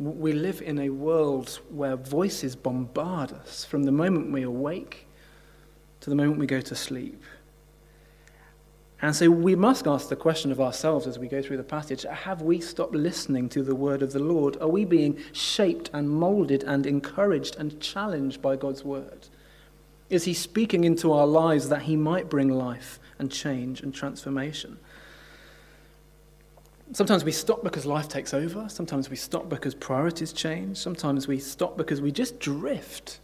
We 0.00 0.32
live 0.32 0.62
in 0.62 0.78
a 0.78 0.88
world 0.88 1.60
where 1.68 1.94
voices 1.94 2.56
bombard 2.56 3.32
us 3.32 3.64
from 3.64 3.84
the 3.84 3.92
moment 3.92 4.32
we 4.32 4.42
awake 4.42 5.06
to 6.00 6.08
the 6.08 6.16
moment 6.16 6.38
we 6.38 6.46
go 6.46 6.62
to 6.62 6.74
sleep. 6.74 7.22
And 9.02 9.14
so 9.14 9.30
we 9.30 9.54
must 9.54 9.86
ask 9.86 10.08
the 10.08 10.16
question 10.16 10.50
of 10.52 10.60
ourselves 10.60 11.06
as 11.06 11.18
we 11.18 11.28
go 11.28 11.42
through 11.42 11.58
the 11.58 11.62
passage 11.62 12.02
have 12.02 12.42
we 12.42 12.60
stopped 12.60 12.94
listening 12.94 13.48
to 13.50 13.62
the 13.62 13.74
word 13.74 14.02
of 14.02 14.12
the 14.12 14.18
Lord? 14.18 14.56
Are 14.60 14.68
we 14.68 14.84
being 14.84 15.18
shaped 15.32 15.90
and 15.92 16.08
molded 16.08 16.64
and 16.64 16.86
encouraged 16.86 17.56
and 17.56 17.78
challenged 17.78 18.40
by 18.40 18.56
God's 18.56 18.82
word? 18.82 19.28
Is 20.08 20.24
he 20.24 20.34
speaking 20.34 20.84
into 20.84 21.12
our 21.12 21.26
lives 21.26 21.68
that 21.68 21.82
he 21.82 21.94
might 21.94 22.28
bring 22.28 22.48
life 22.48 22.98
and 23.20 23.30
change 23.30 23.82
and 23.82 23.94
transformation. 23.94 24.78
Sometimes 26.92 27.24
we 27.24 27.32
stop 27.32 27.62
because 27.62 27.86
life 27.86 28.08
takes 28.08 28.34
over. 28.34 28.68
Sometimes 28.68 29.08
we 29.08 29.16
stop 29.16 29.48
because 29.48 29.74
priorities 29.74 30.32
change. 30.32 30.76
Sometimes 30.76 31.28
we 31.28 31.38
stop 31.38 31.76
because 31.76 32.00
we 32.00 32.10
just 32.10 32.40
drift. 32.40 33.20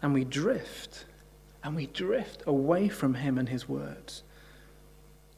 And 0.00 0.14
we 0.14 0.24
drift. 0.24 1.06
And 1.64 1.74
we 1.74 1.86
drift 1.86 2.44
away 2.46 2.88
from 2.88 3.14
Him 3.14 3.38
and 3.38 3.48
His 3.48 3.68
words. 3.68 4.22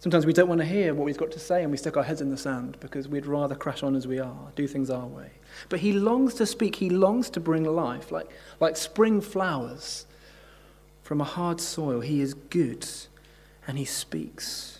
Sometimes 0.01 0.27
we 0.27 0.33
don't 0.33 0.49
want 0.49 0.61
to 0.61 0.67
hear 0.67 0.95
what 0.95 1.07
He's 1.07 1.17
got 1.17 1.33
to 1.33 1.41
say 1.41 1.63
and 1.63 1.73
we 1.73 1.79
stick 1.79 1.97
our 1.97 2.03
heads 2.03 2.21
in 2.21 2.31
the 2.31 2.37
sand 2.37 2.77
because 2.81 3.09
we'd 3.09 3.27
rather 3.27 3.55
crash 3.55 3.83
on 3.83 3.97
as 3.97 4.07
we 4.07 4.21
are, 4.21 4.53
do 4.55 4.69
things 4.69 4.91
our 4.91 5.07
way. 5.07 5.31
But 5.71 5.81
He 5.81 5.93
longs 5.93 6.35
to 6.35 6.47
speak, 6.47 6.77
He 6.77 6.91
longs 6.91 7.31
to 7.31 7.41
bring 7.41 7.65
life, 7.65 8.13
like, 8.13 8.31
like 8.61 8.77
spring 8.77 9.21
flowers 9.21 10.07
from 11.03 11.23
a 11.23 11.25
hard 11.25 11.59
soil. 11.59 12.01
He 12.01 12.21
is 12.21 12.35
good 12.35 12.87
and 13.67 13.79
he 13.79 13.87
speaks. 13.87 14.78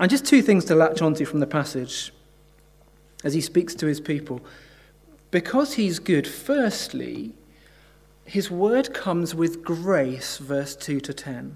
And 0.00 0.10
just 0.10 0.24
two 0.24 0.40
things 0.40 0.64
to 0.64 0.74
latch 0.74 1.02
onto 1.02 1.26
from 1.26 1.40
the 1.40 1.46
passage 1.46 2.10
as 3.22 3.34
he 3.34 3.42
speaks 3.42 3.74
to 3.74 3.86
his 3.86 4.00
people. 4.00 4.40
Because 5.30 5.74
he's 5.74 5.98
good, 5.98 6.26
firstly, 6.26 7.34
his 8.24 8.50
word 8.50 8.94
comes 8.94 9.34
with 9.34 9.62
grace, 9.62 10.38
verse 10.38 10.74
2 10.74 11.00
to 11.00 11.12
10. 11.12 11.54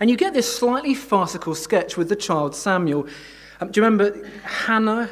And 0.00 0.08
you 0.08 0.16
get 0.16 0.32
this 0.32 0.56
slightly 0.56 0.94
farcical 0.94 1.54
sketch 1.54 1.98
with 1.98 2.08
the 2.08 2.16
child 2.16 2.56
Samuel. 2.56 3.06
Um, 3.60 3.70
do 3.70 3.80
you 3.80 3.84
remember 3.84 4.26
Hannah 4.42 5.10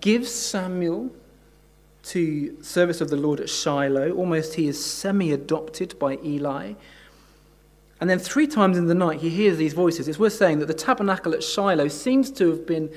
gives 0.00 0.32
Samuel 0.32 1.10
to 2.04 2.62
service 2.62 3.02
of 3.02 3.10
the 3.10 3.16
Lord 3.16 3.40
at 3.40 3.50
Shiloh? 3.50 4.12
Almost 4.12 4.54
he 4.54 4.68
is 4.68 4.82
semi 4.82 5.32
adopted 5.32 5.98
by 5.98 6.18
Eli. 6.24 6.72
And 8.02 8.10
then 8.10 8.18
three 8.18 8.48
times 8.48 8.78
in 8.78 8.86
the 8.86 8.96
night, 8.96 9.20
he 9.20 9.30
hears 9.30 9.58
these 9.58 9.74
voices. 9.74 10.08
It's 10.08 10.18
worth 10.18 10.32
saying 10.32 10.58
that 10.58 10.66
the 10.66 10.74
tabernacle 10.74 11.34
at 11.34 11.40
Shiloh 11.40 11.86
seems 11.86 12.32
to 12.32 12.50
have 12.50 12.66
been 12.66 12.90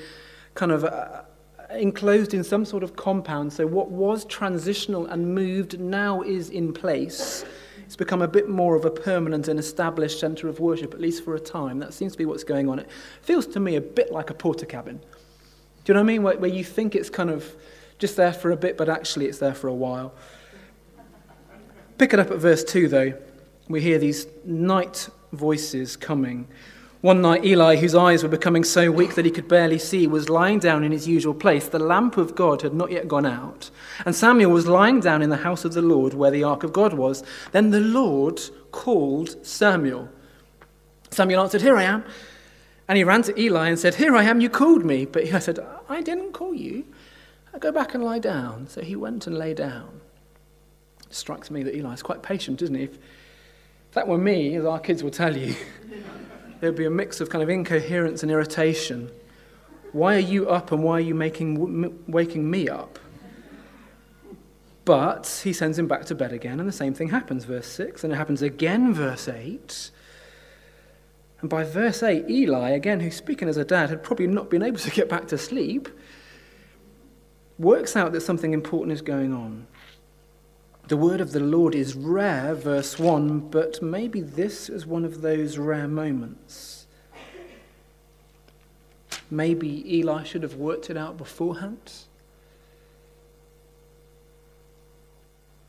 kind 0.54 0.72
of 0.72 0.82
uh, 0.82 1.22
enclosed 1.70 2.34
in 2.34 2.42
some 2.42 2.64
sort 2.64 2.82
of 2.82 2.96
compound. 2.96 3.52
So 3.52 3.68
what 3.68 3.88
was 3.88 4.24
transitional 4.24 5.06
and 5.06 5.32
moved 5.32 5.78
now 5.78 6.22
is 6.22 6.50
in 6.50 6.72
place. 6.72 7.44
It's 7.84 7.94
become 7.94 8.20
a 8.20 8.26
bit 8.26 8.48
more 8.48 8.74
of 8.74 8.84
a 8.84 8.90
permanent 8.90 9.46
and 9.46 9.60
established 9.60 10.18
centre 10.18 10.48
of 10.48 10.58
worship, 10.58 10.92
at 10.92 11.00
least 11.00 11.24
for 11.24 11.36
a 11.36 11.40
time. 11.40 11.78
That 11.78 11.94
seems 11.94 12.10
to 12.10 12.18
be 12.18 12.24
what's 12.24 12.42
going 12.42 12.68
on. 12.68 12.80
It 12.80 12.90
feels 13.22 13.46
to 13.46 13.60
me 13.60 13.76
a 13.76 13.80
bit 13.80 14.10
like 14.10 14.30
a 14.30 14.34
porter 14.34 14.66
cabin. 14.66 14.96
Do 14.96 15.04
you 15.86 15.94
know 15.94 16.00
what 16.00 16.04
I 16.04 16.12
mean? 16.14 16.24
Where, 16.24 16.36
where 16.36 16.50
you 16.50 16.64
think 16.64 16.96
it's 16.96 17.10
kind 17.10 17.30
of 17.30 17.54
just 18.00 18.16
there 18.16 18.32
for 18.32 18.50
a 18.50 18.56
bit, 18.56 18.76
but 18.76 18.88
actually 18.88 19.26
it's 19.26 19.38
there 19.38 19.54
for 19.54 19.68
a 19.68 19.74
while. 19.74 20.14
Pick 21.96 22.12
it 22.12 22.18
up 22.18 22.32
at 22.32 22.38
verse 22.38 22.64
2, 22.64 22.88
though 22.88 23.12
we 23.68 23.80
hear 23.80 23.98
these 23.98 24.26
night 24.44 25.08
voices 25.32 25.96
coming. 25.96 26.46
One 27.02 27.20
night, 27.20 27.44
Eli, 27.44 27.76
whose 27.76 27.94
eyes 27.94 28.22
were 28.22 28.28
becoming 28.28 28.64
so 28.64 28.90
weak 28.90 29.14
that 29.14 29.24
he 29.24 29.30
could 29.30 29.48
barely 29.48 29.78
see, 29.78 30.06
was 30.06 30.28
lying 30.28 30.58
down 30.58 30.82
in 30.82 30.92
his 30.92 31.06
usual 31.06 31.34
place. 31.34 31.68
The 31.68 31.78
lamp 31.78 32.16
of 32.16 32.34
God 32.34 32.62
had 32.62 32.74
not 32.74 32.90
yet 32.90 33.06
gone 33.06 33.26
out. 33.26 33.70
And 34.04 34.14
Samuel 34.14 34.50
was 34.50 34.66
lying 34.66 35.00
down 35.00 35.22
in 35.22 35.30
the 35.30 35.36
house 35.36 35.64
of 35.64 35.74
the 35.74 35.82
Lord 35.82 36.14
where 36.14 36.30
the 36.30 36.42
ark 36.42 36.64
of 36.64 36.72
God 36.72 36.94
was. 36.94 37.22
Then 37.52 37.70
the 37.70 37.80
Lord 37.80 38.40
called 38.72 39.44
Samuel. 39.46 40.08
Samuel 41.10 41.42
answered, 41.42 41.62
Here 41.62 41.76
I 41.76 41.84
am. 41.84 42.04
And 42.88 42.96
he 42.96 43.04
ran 43.04 43.22
to 43.22 43.40
Eli 43.40 43.68
and 43.68 43.78
said, 43.78 43.96
Here 43.96 44.16
I 44.16 44.24
am, 44.24 44.40
you 44.40 44.48
called 44.48 44.84
me. 44.84 45.04
But 45.04 45.26
Eli 45.26 45.38
said, 45.38 45.58
I 45.88 46.02
didn't 46.02 46.32
call 46.32 46.54
you. 46.54 46.84
Go 47.60 47.72
back 47.72 47.94
and 47.94 48.04
lie 48.04 48.18
down. 48.18 48.68
So 48.68 48.82
he 48.82 48.96
went 48.96 49.26
and 49.26 49.38
lay 49.38 49.54
down. 49.54 50.00
It 51.08 51.14
strikes 51.14 51.50
me 51.50 51.62
that 51.62 51.74
Eli 51.74 51.92
is 51.92 52.02
quite 52.02 52.22
patient, 52.22 52.62
isn't 52.62 52.74
he? 52.74 52.84
If, 52.84 52.98
that 53.96 54.06
were 54.06 54.18
me, 54.18 54.54
as 54.56 54.66
our 54.66 54.78
kids 54.78 55.02
will 55.02 55.10
tell 55.10 55.34
you, 55.34 55.56
there'd 56.60 56.76
be 56.76 56.84
a 56.84 56.90
mix 56.90 57.22
of 57.22 57.30
kind 57.30 57.42
of 57.42 57.48
incoherence 57.48 58.22
and 58.22 58.30
irritation. 58.30 59.10
Why 59.92 60.16
are 60.16 60.18
you 60.18 60.50
up 60.50 60.70
and 60.70 60.84
why 60.84 60.98
are 60.98 61.00
you 61.00 61.14
making, 61.14 62.04
waking 62.06 62.50
me 62.50 62.68
up? 62.68 62.98
But 64.84 65.40
he 65.42 65.54
sends 65.54 65.78
him 65.78 65.88
back 65.88 66.04
to 66.04 66.14
bed 66.14 66.30
again, 66.30 66.60
and 66.60 66.68
the 66.68 66.74
same 66.74 66.92
thing 66.92 67.08
happens, 67.08 67.44
verse 67.44 67.66
6, 67.68 68.04
and 68.04 68.12
it 68.12 68.16
happens 68.16 68.42
again, 68.42 68.92
verse 68.92 69.28
8. 69.28 69.90
And 71.40 71.48
by 71.48 71.64
verse 71.64 72.02
8, 72.02 72.28
Eli, 72.28 72.70
again, 72.72 73.00
who's 73.00 73.16
speaking 73.16 73.48
as 73.48 73.56
a 73.56 73.64
dad, 73.64 73.88
had 73.88 74.02
probably 74.02 74.26
not 74.26 74.50
been 74.50 74.62
able 74.62 74.78
to 74.78 74.90
get 74.90 75.08
back 75.08 75.26
to 75.28 75.38
sleep. 75.38 75.88
works 77.58 77.96
out 77.96 78.12
that 78.12 78.20
something 78.20 78.52
important 78.52 78.92
is 78.92 79.00
going 79.00 79.32
on. 79.32 79.66
The 80.88 80.96
word 80.96 81.20
of 81.20 81.32
the 81.32 81.40
Lord 81.40 81.74
is 81.74 81.94
rare, 81.94 82.54
verse 82.54 82.98
1, 82.98 83.50
but 83.50 83.82
maybe 83.82 84.20
this 84.20 84.68
is 84.68 84.86
one 84.86 85.04
of 85.04 85.20
those 85.20 85.58
rare 85.58 85.88
moments. 85.88 86.86
Maybe 89.28 89.96
Eli 89.96 90.22
should 90.22 90.44
have 90.44 90.54
worked 90.54 90.88
it 90.88 90.96
out 90.96 91.16
beforehand. 91.16 91.92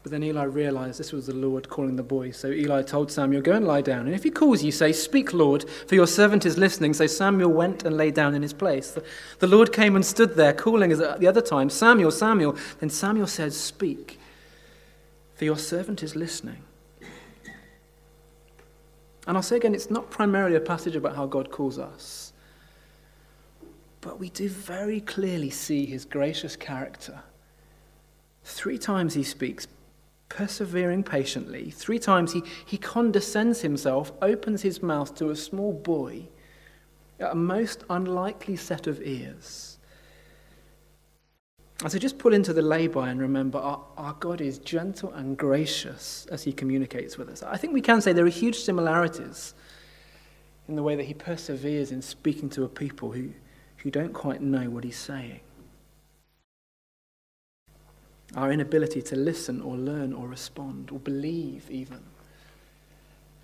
But 0.04 0.12
then 0.12 0.24
Eli 0.24 0.44
realized 0.44 1.00
this 1.00 1.12
was 1.12 1.26
the 1.26 1.34
Lord 1.34 1.68
calling 1.68 1.96
the 1.96 2.04
boy. 2.04 2.32
So 2.32 2.50
Eli 2.50 2.84
told 2.84 3.12
Samuel, 3.12 3.42
Go 3.42 3.54
and 3.54 3.68
lie 3.68 3.82
down. 3.82 4.06
And 4.06 4.16
if 4.16 4.24
he 4.24 4.30
calls 4.30 4.64
you, 4.64 4.72
say, 4.72 4.94
Speak, 4.94 5.34
Lord, 5.34 5.68
for 5.88 5.96
your 5.96 6.08
servant 6.08 6.46
is 6.46 6.58
listening. 6.58 6.94
So 6.94 7.08
Samuel 7.08 7.52
went 7.52 7.84
and 7.84 7.98
lay 7.98 8.12
down 8.12 8.36
in 8.36 8.44
his 8.44 8.54
place. 8.54 8.92
The, 8.92 9.04
the 9.40 9.48
Lord 9.48 9.74
came 9.74 9.96
and 9.96 10.06
stood 10.06 10.36
there, 10.36 10.54
calling 10.54 10.92
as 10.92 11.02
at 11.02 11.20
the 11.20 11.28
other 11.28 11.42
time, 11.42 11.70
Samuel, 11.70 12.12
Samuel. 12.12 12.56
Then 12.80 12.90
Samuel 12.90 13.28
said, 13.28 13.52
Speak, 13.52 14.18
for 15.38 15.46
your 15.46 15.58
servant 15.58 16.02
is 16.02 16.16
listening. 16.16 16.64
And 19.28 19.38
I'll 19.38 19.44
say 19.44 19.58
again, 19.58 19.76
it's 19.76 19.92
not 19.92 20.10
primarily 20.10 20.56
a 20.56 20.60
passage 20.60 20.96
about 20.96 21.16
how 21.16 21.28
God 21.28 21.52
calls 21.52 21.78
us. 21.78 22.34
But 24.02 24.20
we 24.20 24.32
do 24.32 24.50
very 24.50 25.00
clearly 25.00 25.52
see 25.52 25.86
his 25.86 26.06
gracious 26.06 26.56
character. 26.56 27.22
Three 28.46 28.80
times 28.80 29.14
he 29.14 29.22
speaks, 29.24 29.68
persevering 30.30 31.04
patiently. 31.04 31.70
Three 31.70 32.00
times 32.00 32.34
he, 32.34 32.42
he 32.66 32.80
condescends 32.80 33.62
himself, 33.62 34.12
opens 34.24 34.64
his 34.64 34.82
mouth 34.82 35.14
to 35.16 35.30
a 35.30 35.36
small 35.36 35.72
boy, 35.72 36.30
a 37.20 37.36
most 37.36 37.84
unlikely 37.92 38.56
set 38.56 38.88
of 38.88 39.02
ears. 39.04 39.77
And 41.84 41.92
so 41.92 42.00
just 42.00 42.18
pull 42.18 42.34
into 42.34 42.54
the 42.54 42.62
lay-by 42.62 43.10
and 43.10 43.20
remember 43.20 43.60
our, 43.60 43.84
our 43.98 44.14
God 44.14 44.42
is 44.42 44.58
gentle 44.58 45.14
and 45.14 45.38
gracious 45.38 46.26
as 46.32 46.44
he 46.44 46.52
communicates 46.52 47.18
with 47.18 47.30
us. 47.30 47.44
I 47.44 47.58
think 47.58 47.74
we 47.74 47.82
can 47.82 48.02
say 48.02 48.14
there 48.14 48.26
are 48.26 48.30
huge 48.30 48.60
similarities 48.60 49.54
in 50.68 50.76
the 50.76 50.84
way 50.84 50.96
that 50.96 51.04
he 51.04 51.14
perseveres 51.14 51.92
in 51.92 52.02
speaking 52.02 52.50
to 52.52 52.64
a 52.64 52.68
people 52.68 53.12
who, 53.12 53.30
who 53.78 53.92
don't 53.92 54.14
quite 54.14 54.42
know 54.42 54.70
what 54.70 54.84
he's 54.84 54.98
saying 54.98 55.42
our 58.36 58.52
inability 58.52 59.02
to 59.02 59.16
listen 59.16 59.62
or 59.62 59.76
learn 59.76 60.14
or 60.14 60.28
respond 60.28 60.92
or 60.92 61.00
believe, 61.00 61.70
even. 61.70 62.00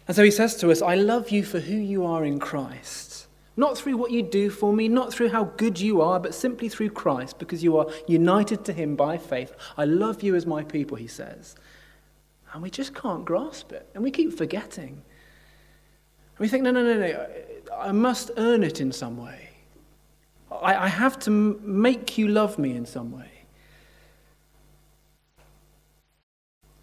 And 0.08 0.16
so 0.16 0.24
he 0.24 0.32
says 0.32 0.56
to 0.58 0.72
us, 0.72 0.82
I 0.82 0.96
love 0.96 1.30
you 1.30 1.44
for 1.44 1.60
who 1.60 1.76
you 1.76 2.06
are 2.06 2.26
in 2.26 2.40
Christ. 2.40 3.28
Not 3.56 3.78
through 3.78 3.98
what 3.98 4.12
you 4.12 4.24
do 4.24 4.50
for 4.50 4.74
me, 4.74 4.88
not 4.88 5.14
through 5.14 5.30
how 5.30 5.44
good 5.44 5.80
you 5.80 6.02
are, 6.02 6.20
but 6.20 6.34
simply 6.34 6.70
through 6.70 6.90
Christ, 6.90 7.38
because 7.38 7.64
you 7.64 7.78
are 7.78 7.88
united 8.08 8.66
to 8.66 8.74
him 8.74 8.96
by 8.96 9.18
faith. 9.18 9.54
I 9.78 9.86
love 9.86 10.24
you 10.24 10.36
as 10.36 10.46
my 10.46 10.64
people, 10.64 10.98
he 10.98 11.08
says. 11.08 11.56
And 12.52 12.64
we 12.64 12.70
just 12.70 12.96
can't 12.96 13.26
grasp 13.26 13.72
it. 13.72 13.88
And 13.94 14.04
we 14.04 14.12
keep 14.12 14.36
forgetting. 14.36 15.04
We 16.40 16.48
think, 16.48 16.64
no, 16.64 16.72
no, 16.72 16.84
no, 16.84 17.00
no, 17.00 17.28
I 17.78 17.92
must 17.92 18.32
earn 18.38 18.64
it 18.64 18.82
in 18.82 18.92
some 18.92 19.18
way. 19.18 19.50
I, 20.52 20.86
I 20.86 20.88
have 20.88 21.20
to 21.20 21.30
make 21.30 22.18
you 22.18 22.28
love 22.28 22.58
me 22.58 22.76
in 22.76 22.86
some 22.86 23.12
way. 23.12 23.30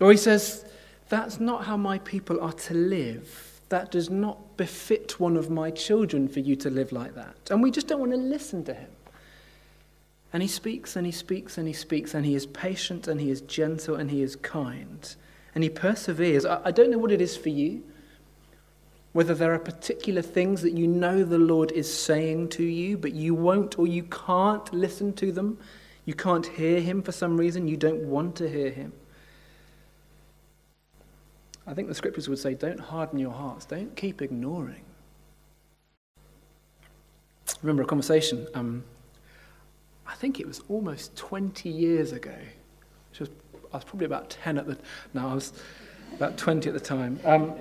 Or 0.01 0.11
he 0.11 0.17
says, 0.17 0.65
That's 1.09 1.39
not 1.41 1.65
how 1.65 1.77
my 1.77 1.99
people 1.99 2.41
are 2.41 2.53
to 2.53 2.75
live. 2.75 3.50
That 3.71 3.91
does 3.91 4.11
not 4.11 4.57
befit 4.57 5.19
one 5.19 5.37
of 5.37 5.49
my 5.49 5.71
children 5.71 6.29
for 6.29 6.41
you 6.41 6.55
to 6.57 6.71
live 6.71 6.93
like 6.93 7.15
that. 7.15 7.37
And 7.51 7.63
we 7.63 7.71
just 7.71 7.89
don't 7.89 8.01
want 8.01 8.13
to 8.13 8.19
listen 8.19 8.65
to 8.65 8.75
him. 8.75 8.91
And 10.33 10.43
he 10.43 10.49
speaks 10.49 10.97
and 10.97 11.07
he 11.07 11.13
speaks 11.13 11.57
and 11.57 11.67
he 11.67 11.73
speaks 11.73 12.15
and 12.15 12.25
he 12.25 12.35
is 12.35 12.47
patient 12.47 13.09
and 13.09 13.21
he 13.21 13.31
is 13.31 13.41
gentle 13.41 13.97
and 13.97 14.11
he 14.11 14.23
is 14.23 14.37
kind 14.37 15.15
and 15.55 15.65
he 15.65 15.71
perseveres. 15.71 16.45
I, 16.45 16.71
don't 16.71 16.91
know 16.91 16.99
what 16.99 17.11
it 17.11 17.21
is 17.21 17.37
for 17.37 17.49
you, 17.49 17.83
whether 19.13 19.35
there 19.35 19.53
are 19.53 19.59
particular 19.59 20.23
things 20.23 20.63
that 20.63 20.73
you 20.73 20.87
know 20.87 21.25
the 21.25 21.39
Lord 21.39 21.73
is 21.73 21.93
saying 21.93 22.51
to 22.51 22.63
you, 22.63 22.97
but 22.97 23.13
you 23.13 23.35
won't 23.35 23.79
or 23.79 23.87
you 23.87 24.05
can't 24.05 24.73
listen 24.73 25.13
to 25.15 25.33
them. 25.33 25.59
You 26.05 26.15
can't 26.15 26.47
hear 26.47 26.81
him 26.81 27.03
for 27.03 27.13
some 27.13 27.37
reason. 27.37 27.67
You 27.67 27.77
don't 27.77 28.03
want 28.03 28.37
to 28.37 28.49
hear 28.49 28.71
him. 28.71 28.93
I 31.71 31.75
think 31.75 31.87
the 31.87 31.95
scriptures 31.95 32.29
would 32.29 32.41
say, 32.41 32.55
don't 32.55 32.81
harden 32.81 33.21
your 33.21 33.31
hearts, 33.31 33.65
don't 33.65 33.95
keep 33.95 34.21
ignoring. 34.21 34.83
I 37.49 37.53
remember 37.63 37.85
a 37.85 37.87
conversation, 37.87 38.49
um, 38.55 38.83
I 40.05 40.17
think 40.17 40.41
it 40.41 40.49
was 40.49 40.63
almost 40.69 41.17
20 41.17 41.69
years 41.69 42.11
ago, 42.11 42.35
was, 43.21 43.31
I 43.73 43.77
was 43.77 43.85
probably 43.85 44.07
about 44.07 44.31
10 44.31 44.59
at 44.59 44.67
the, 44.67 44.77
no, 45.15 45.29
I 45.29 45.35
was 45.35 45.53
about 46.15 46.37
20 46.37 46.69
at 46.69 46.75
the 46.75 46.81
time. 46.81 47.21
Um, 47.25 47.53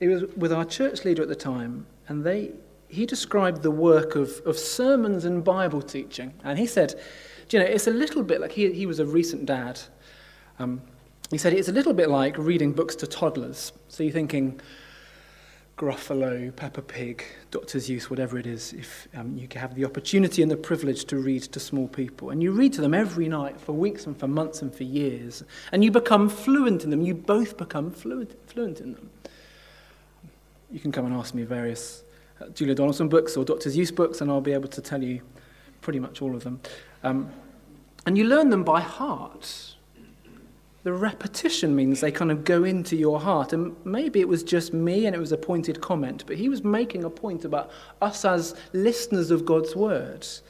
it 0.00 0.08
was 0.08 0.24
with 0.36 0.52
our 0.52 0.64
church 0.64 1.04
leader 1.04 1.22
at 1.22 1.28
the 1.28 1.36
time, 1.36 1.86
and 2.08 2.24
they, 2.24 2.50
he 2.88 3.06
described 3.06 3.62
the 3.62 3.70
work 3.70 4.16
of, 4.16 4.40
of 4.44 4.58
sermons 4.58 5.24
and 5.24 5.44
Bible 5.44 5.82
teaching. 5.82 6.34
And 6.42 6.58
he 6.58 6.66
said, 6.66 7.00
you 7.50 7.60
know, 7.60 7.64
it's 7.64 7.86
a 7.86 7.92
little 7.92 8.24
bit 8.24 8.40
like 8.40 8.50
he, 8.50 8.72
he 8.72 8.86
was 8.86 8.98
a 8.98 9.06
recent 9.06 9.46
dad. 9.46 9.78
Um, 10.58 10.82
he 11.30 11.38
said 11.38 11.52
it's 11.52 11.68
a 11.68 11.72
little 11.72 11.92
bit 11.92 12.08
like 12.08 12.38
reading 12.38 12.72
books 12.72 12.94
to 12.96 13.06
toddlers. 13.06 13.72
So 13.88 14.02
you're 14.02 14.12
thinking 14.12 14.60
Gruffalo, 15.76 16.54
Peppa 16.56 16.80
Pig, 16.80 17.22
Dr. 17.50 17.78
Seuss, 17.78 18.04
whatever 18.04 18.38
it 18.38 18.46
is, 18.46 18.72
if 18.72 19.08
um, 19.14 19.36
you 19.36 19.46
have 19.56 19.74
the 19.74 19.84
opportunity 19.84 20.40
and 20.40 20.50
the 20.50 20.56
privilege 20.56 21.04
to 21.06 21.18
read 21.18 21.42
to 21.42 21.60
small 21.60 21.86
people. 21.88 22.30
And 22.30 22.42
you 22.42 22.52
read 22.52 22.72
to 22.74 22.80
them 22.80 22.94
every 22.94 23.28
night 23.28 23.60
for 23.60 23.72
weeks 23.72 24.06
and 24.06 24.18
for 24.18 24.26
months 24.26 24.62
and 24.62 24.74
for 24.74 24.84
years. 24.84 25.42
And 25.72 25.84
you 25.84 25.90
become 25.90 26.30
fluent 26.30 26.84
in 26.84 26.90
them. 26.90 27.02
You 27.02 27.14
both 27.14 27.58
become 27.58 27.90
fluent, 27.90 28.34
fluent 28.48 28.80
in 28.80 28.94
them. 28.94 29.10
You 30.70 30.80
can 30.80 30.92
come 30.92 31.04
and 31.04 31.14
ask 31.14 31.34
me 31.34 31.42
various 31.42 32.04
uh, 32.40 32.48
Julia 32.48 32.74
Donaldson 32.74 33.08
books 33.08 33.36
or 33.36 33.44
Dr. 33.44 33.68
Seuss 33.68 33.94
books, 33.94 34.22
and 34.22 34.30
I'll 34.30 34.40
be 34.40 34.52
able 34.52 34.68
to 34.68 34.80
tell 34.80 35.02
you 35.02 35.20
pretty 35.82 36.00
much 36.00 36.22
all 36.22 36.34
of 36.34 36.42
them. 36.42 36.60
Um, 37.02 37.30
and 38.06 38.16
you 38.16 38.24
learn 38.24 38.48
them 38.48 38.64
by 38.64 38.80
heart 38.80 39.75
the 40.86 40.92
repetition 40.92 41.74
means 41.74 42.00
they 42.00 42.12
kind 42.12 42.30
of 42.30 42.44
go 42.44 42.62
into 42.62 42.94
your 42.94 43.18
heart. 43.18 43.52
And 43.52 43.74
maybe 43.84 44.20
it 44.20 44.28
was 44.28 44.44
just 44.44 44.72
me 44.72 45.06
and 45.06 45.16
it 45.16 45.18
was 45.18 45.32
a 45.32 45.36
pointed 45.36 45.80
comment, 45.80 46.22
but 46.28 46.36
he 46.36 46.48
was 46.48 46.62
making 46.62 47.02
a 47.02 47.10
point 47.10 47.44
about 47.44 47.72
us 48.00 48.24
as 48.24 48.54
listeners 48.72 49.32
of 49.32 49.44
God's 49.44 49.74
words. 49.74 50.44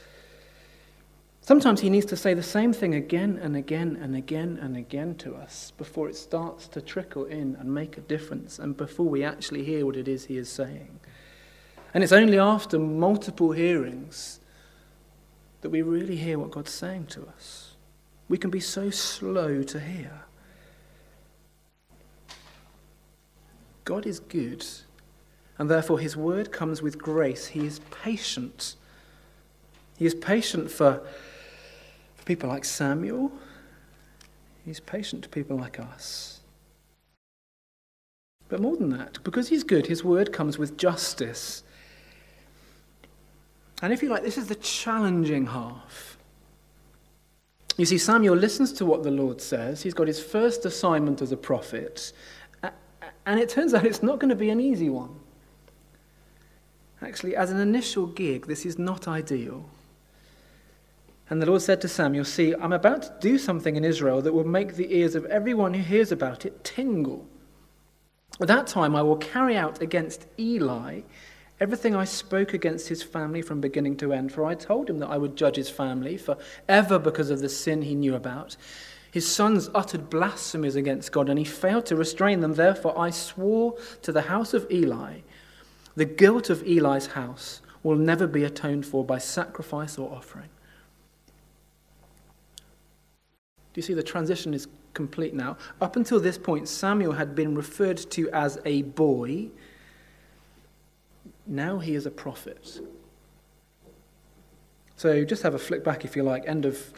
Sometimes 1.41 1.81
he 1.81 1.89
needs 1.89 2.05
to 2.05 2.15
say 2.15 2.35
the 2.35 2.43
same 2.43 2.71
thing 2.71 2.93
again 2.93 3.39
and 3.41 3.55
again 3.55 3.97
and 3.99 4.15
again 4.15 4.59
and 4.61 4.77
again 4.77 5.15
to 5.15 5.33
us 5.33 5.71
before 5.75 6.07
it 6.07 6.15
starts 6.15 6.67
to 6.67 6.83
trickle 6.83 7.25
in 7.25 7.55
and 7.55 7.73
make 7.73 7.97
a 7.97 8.01
difference 8.01 8.59
and 8.59 8.77
before 8.77 9.07
we 9.07 9.23
actually 9.23 9.63
hear 9.63 9.87
what 9.87 9.95
it 9.95 10.07
is 10.07 10.25
he 10.25 10.37
is 10.37 10.49
saying. 10.49 10.99
And 11.95 12.03
it's 12.03 12.13
only 12.13 12.37
after 12.37 12.77
multiple 12.77 13.53
hearings 13.53 14.39
that 15.61 15.71
we 15.71 15.81
really 15.81 16.17
hear 16.17 16.37
what 16.37 16.51
God's 16.51 16.73
saying 16.73 17.07
to 17.07 17.25
us. 17.25 17.73
We 18.29 18.37
can 18.37 18.51
be 18.51 18.59
so 18.59 18.91
slow 18.91 19.63
to 19.63 19.79
hear. 19.79 20.26
God 23.87 24.05
is 24.05 24.19
good, 24.19 24.65
and 25.57 25.69
therefore 25.71 25.97
his 25.97 26.17
word 26.17 26.51
comes 26.51 26.81
with 26.81 26.97
grace. 26.97 27.47
He 27.47 27.65
is 27.65 27.79
patient. 27.89 28.75
He 29.97 30.05
is 30.05 30.13
patient 30.13 30.69
for, 30.69 31.01
for 32.17 32.25
people 32.25 32.49
like 32.49 32.65
Samuel, 32.65 33.31
he's 34.65 34.81
patient 34.81 35.23
to 35.23 35.29
people 35.29 35.55
like 35.55 35.79
us. 35.79 36.41
But 38.49 38.59
more 38.59 38.75
than 38.75 38.89
that, 38.89 39.23
because 39.23 39.47
he's 39.47 39.63
good, 39.63 39.87
his 39.87 40.03
word 40.03 40.33
comes 40.33 40.57
with 40.57 40.77
justice. 40.77 41.63
And 43.81 43.93
if 43.93 44.03
you 44.03 44.09
like, 44.09 44.23
this 44.23 44.37
is 44.37 44.47
the 44.47 44.55
challenging 44.55 45.47
half. 45.47 46.17
You 47.77 47.85
see, 47.85 47.97
Samuel 47.97 48.35
listens 48.35 48.73
to 48.73 48.85
what 48.85 49.03
the 49.03 49.11
Lord 49.11 49.39
says. 49.39 49.81
He's 49.81 49.93
got 49.93 50.07
his 50.07 50.19
first 50.19 50.65
assignment 50.65 51.21
as 51.21 51.31
a 51.31 51.37
prophet, 51.37 52.11
and 53.27 53.41
it 53.41 53.49
turns 53.49 53.73
out 53.73 53.85
it's 53.85 54.01
not 54.01 54.19
going 54.19 54.29
to 54.29 54.35
be 54.35 54.49
an 54.49 54.61
easy 54.61 54.89
one. 54.89 55.13
Actually, 57.01 57.35
as 57.35 57.51
an 57.51 57.59
initial 57.59 58.07
gig, 58.07 58.47
this 58.47 58.65
is 58.65 58.79
not 58.79 59.07
ideal. 59.07 59.69
And 61.29 61.41
the 61.41 61.45
Lord 61.45 61.61
said 61.61 61.81
to 61.81 61.89
Samuel, 61.89 62.23
See, 62.23 62.55
I'm 62.55 62.71
about 62.71 63.01
to 63.03 63.13
do 63.19 63.37
something 63.37 63.75
in 63.75 63.83
Israel 63.83 64.21
that 64.21 64.33
will 64.33 64.47
make 64.47 64.75
the 64.75 64.95
ears 64.95 65.13
of 65.13 65.25
everyone 65.25 65.73
who 65.73 65.83
hears 65.83 66.11
about 66.11 66.45
it 66.45 66.63
tingle. 66.63 67.27
At 68.39 68.47
that 68.47 68.65
time, 68.65 68.95
I 68.95 69.01
will 69.01 69.17
carry 69.17 69.57
out 69.57 69.81
against 69.81 70.25
Eli 70.39 71.01
everything 71.59 71.95
I 71.95 72.05
spoke 72.05 72.53
against 72.53 72.87
his 72.87 73.03
family 73.03 73.41
from 73.41 73.59
beginning 73.59 73.97
to 73.97 74.13
end, 74.13 74.31
for 74.31 74.45
I 74.45 74.55
told 74.55 74.89
him 74.89 74.99
that 74.99 75.09
I 75.09 75.17
would 75.17 75.35
judge 75.35 75.55
his 75.57 75.69
family 75.69 76.15
forever 76.15 76.97
because 76.97 77.29
of 77.29 77.41
the 77.41 77.49
sin 77.49 77.81
he 77.81 77.95
knew 77.95 78.15
about. 78.15 78.55
His 79.17 79.27
sons 79.27 79.67
uttered 79.73 80.11
blasphemies 80.11 80.75
against 80.75 81.11
God, 81.11 81.27
and 81.27 81.39
he 81.39 81.43
failed 81.43 81.87
to 81.87 81.95
restrain 81.95 82.41
them. 82.41 82.53
Therefore, 82.53 82.95
I 82.95 83.09
swore 83.09 83.75
to 84.03 84.11
the 84.11 84.21
house 84.21 84.53
of 84.53 84.69
Eli 84.69 85.21
the 85.95 86.05
guilt 86.05 86.51
of 86.51 86.61
Eli's 86.61 87.07
house 87.07 87.61
will 87.81 87.95
never 87.95 88.27
be 88.27 88.43
atoned 88.43 88.85
for 88.85 89.03
by 89.03 89.17
sacrifice 89.17 89.97
or 89.97 90.15
offering. 90.15 90.49
Do 93.73 93.79
you 93.79 93.81
see 93.81 93.95
the 93.95 94.03
transition 94.03 94.53
is 94.53 94.67
complete 94.93 95.33
now? 95.33 95.57
Up 95.81 95.95
until 95.95 96.19
this 96.19 96.37
point, 96.37 96.67
Samuel 96.67 97.13
had 97.13 97.33
been 97.33 97.55
referred 97.55 97.97
to 98.11 98.29
as 98.29 98.59
a 98.65 98.83
boy. 98.83 99.47
Now 101.47 101.79
he 101.79 101.95
is 101.95 102.05
a 102.05 102.11
prophet. 102.11 102.81
So 104.95 105.25
just 105.25 105.41
have 105.41 105.55
a 105.55 105.59
flick 105.59 105.83
back 105.83 106.05
if 106.05 106.15
you 106.15 106.21
like, 106.21 106.47
end 106.47 106.67
of 106.67 106.93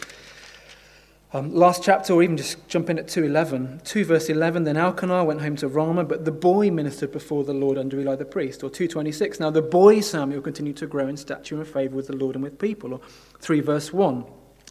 um, 1.31 1.53
last 1.53 1.83
chapter, 1.83 2.13
or 2.13 2.23
even 2.23 2.37
just 2.37 2.67
jump 2.67 2.89
in 2.89 2.97
at 2.97 3.05
2.11. 3.05 3.83
2 3.83 4.05
verse 4.05 4.29
11, 4.29 4.63
then 4.63 4.77
Elkanah 4.77 5.23
went 5.23 5.41
home 5.41 5.55
to 5.57 5.67
Ramah, 5.67 6.05
but 6.05 6.25
the 6.25 6.31
boy 6.31 6.71
ministered 6.71 7.11
before 7.11 7.43
the 7.43 7.53
Lord 7.53 7.77
under 7.77 7.99
Eli 7.99 8.15
the 8.15 8.25
priest. 8.25 8.63
Or 8.63 8.69
2.26, 8.69 9.39
now 9.39 9.51
the 9.51 9.61
boy 9.61 9.99
Samuel 10.01 10.41
continued 10.41 10.77
to 10.77 10.87
grow 10.87 11.07
in 11.07 11.17
stature 11.17 11.57
and 11.57 11.67
favour 11.67 11.95
with 11.95 12.07
the 12.07 12.15
Lord 12.15 12.35
and 12.35 12.43
with 12.43 12.57
people. 12.57 12.93
Or 12.93 13.01
3 13.41 13.59
verse 13.59 13.93
1, 13.93 14.25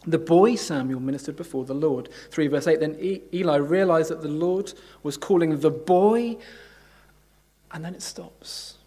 the 0.05 0.17
boy 0.17 0.55
Samuel 0.55 0.99
ministered 0.99 1.37
before 1.37 1.63
the 1.63 1.73
Lord. 1.73 2.09
3 2.31 2.47
verse 2.47 2.67
8, 2.67 2.81
then 2.81 3.21
Eli 3.33 3.55
realized 3.55 4.09
that 4.09 4.21
the 4.21 4.27
Lord 4.27 4.73
was 5.01 5.15
calling 5.15 5.59
the 5.61 5.71
boy, 5.71 6.37
and 7.71 7.85
then 7.85 7.95
it 7.95 8.01
stops. 8.01 8.79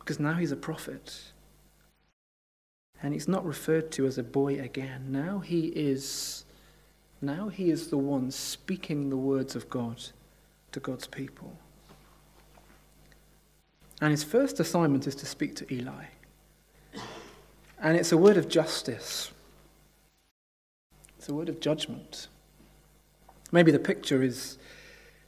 Because 0.00 0.20
now 0.20 0.34
he's 0.34 0.52
a 0.52 0.56
prophet. 0.56 1.32
And 3.02 3.14
he's 3.14 3.28
not 3.28 3.46
referred 3.46 3.90
to 3.92 4.06
as 4.06 4.18
a 4.18 4.22
boy 4.22 4.60
again. 4.60 5.06
Now 5.12 5.38
he 5.38 5.66
is 5.68 6.44
now 7.20 7.48
he 7.48 7.70
is 7.70 7.88
the 7.88 7.98
one 7.98 8.30
speaking 8.30 9.10
the 9.10 9.16
words 9.16 9.56
of 9.56 9.68
God 9.68 10.02
to 10.72 10.80
God's 10.80 11.06
people. 11.06 11.56
And 14.00 14.10
his 14.10 14.22
first 14.22 14.60
assignment 14.60 15.06
is 15.06 15.16
to 15.16 15.26
speak 15.26 15.56
to 15.56 15.74
Eli. 15.74 16.04
And 17.80 17.96
it's 17.96 18.12
a 18.12 18.16
word 18.16 18.36
of 18.36 18.48
justice. 18.48 19.32
It's 21.18 21.28
a 21.28 21.34
word 21.34 21.48
of 21.48 21.60
judgment. 21.60 22.28
Maybe 23.50 23.72
the 23.72 23.78
picture 23.78 24.22
is 24.22 24.58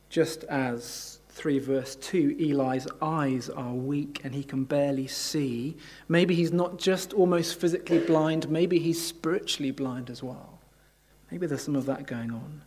just 0.08 0.44
as 0.44 1.20
3 1.30 1.58
verse 1.60 1.96
2 1.96 2.36
Eli's 2.38 2.86
eyes 3.00 3.48
are 3.48 3.72
weak 3.72 4.20
and 4.24 4.34
he 4.34 4.44
can 4.44 4.64
barely 4.64 5.06
see. 5.06 5.76
Maybe 6.08 6.34
he's 6.34 6.52
not 6.52 6.78
just 6.78 7.12
almost 7.12 7.58
physically 7.58 7.98
blind, 8.00 8.48
maybe 8.50 8.78
he's 8.78 9.04
spiritually 9.04 9.70
blind 9.70 10.10
as 10.10 10.22
well. 10.22 10.49
Maybe 11.30 11.46
there's 11.46 11.62
some 11.62 11.76
of 11.76 11.86
that 11.86 12.06
going 12.06 12.30
on. 12.30 12.62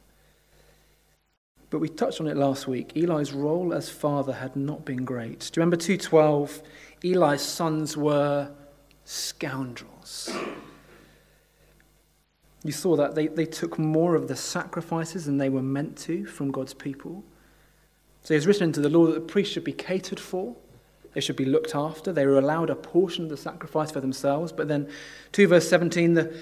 But 1.69 1.79
we 1.79 1.89
touched 1.89 2.21
on 2.21 2.27
it 2.27 2.37
last 2.37 2.67
week. 2.67 2.95
Eli's 2.95 3.33
role 3.33 3.73
as 3.73 3.89
father 3.89 4.33
had 4.33 4.55
not 4.55 4.85
been 4.85 5.05
great. 5.05 5.39
Do 5.39 5.59
you 5.59 5.61
remember 5.61 5.75
212? 5.75 6.61
Eli's 7.03 7.41
sons 7.41 7.97
were 7.97 8.51
scoundrels. 9.05 10.31
You 12.63 12.71
saw 12.71 12.95
that 12.95 13.15
they, 13.15 13.27
they 13.27 13.45
took 13.45 13.77
more 13.77 14.15
of 14.15 14.27
the 14.27 14.35
sacrifices 14.35 15.25
than 15.25 15.37
they 15.37 15.49
were 15.49 15.63
meant 15.63 15.97
to 15.99 16.25
from 16.25 16.51
God's 16.51 16.73
people. 16.73 17.23
So 18.21 18.33
it's 18.33 18.45
written 18.45 18.65
into 18.65 18.79
the 18.79 18.89
law 18.89 19.07
that 19.07 19.15
the 19.15 19.21
priests 19.21 19.53
should 19.53 19.65
be 19.65 19.73
catered 19.73 20.19
for, 20.19 20.55
they 21.13 21.21
should 21.21 21.35
be 21.35 21.45
looked 21.45 21.75
after. 21.75 22.11
They 22.11 22.25
were 22.25 22.39
allowed 22.39 22.69
a 22.69 22.75
portion 22.75 23.23
of 23.23 23.29
the 23.29 23.37
sacrifice 23.37 23.91
for 23.91 23.99
themselves. 23.99 24.51
But 24.51 24.67
then, 24.67 24.89
2 25.33 25.47
verse 25.47 25.67
17, 25.69 26.13
the, 26.15 26.35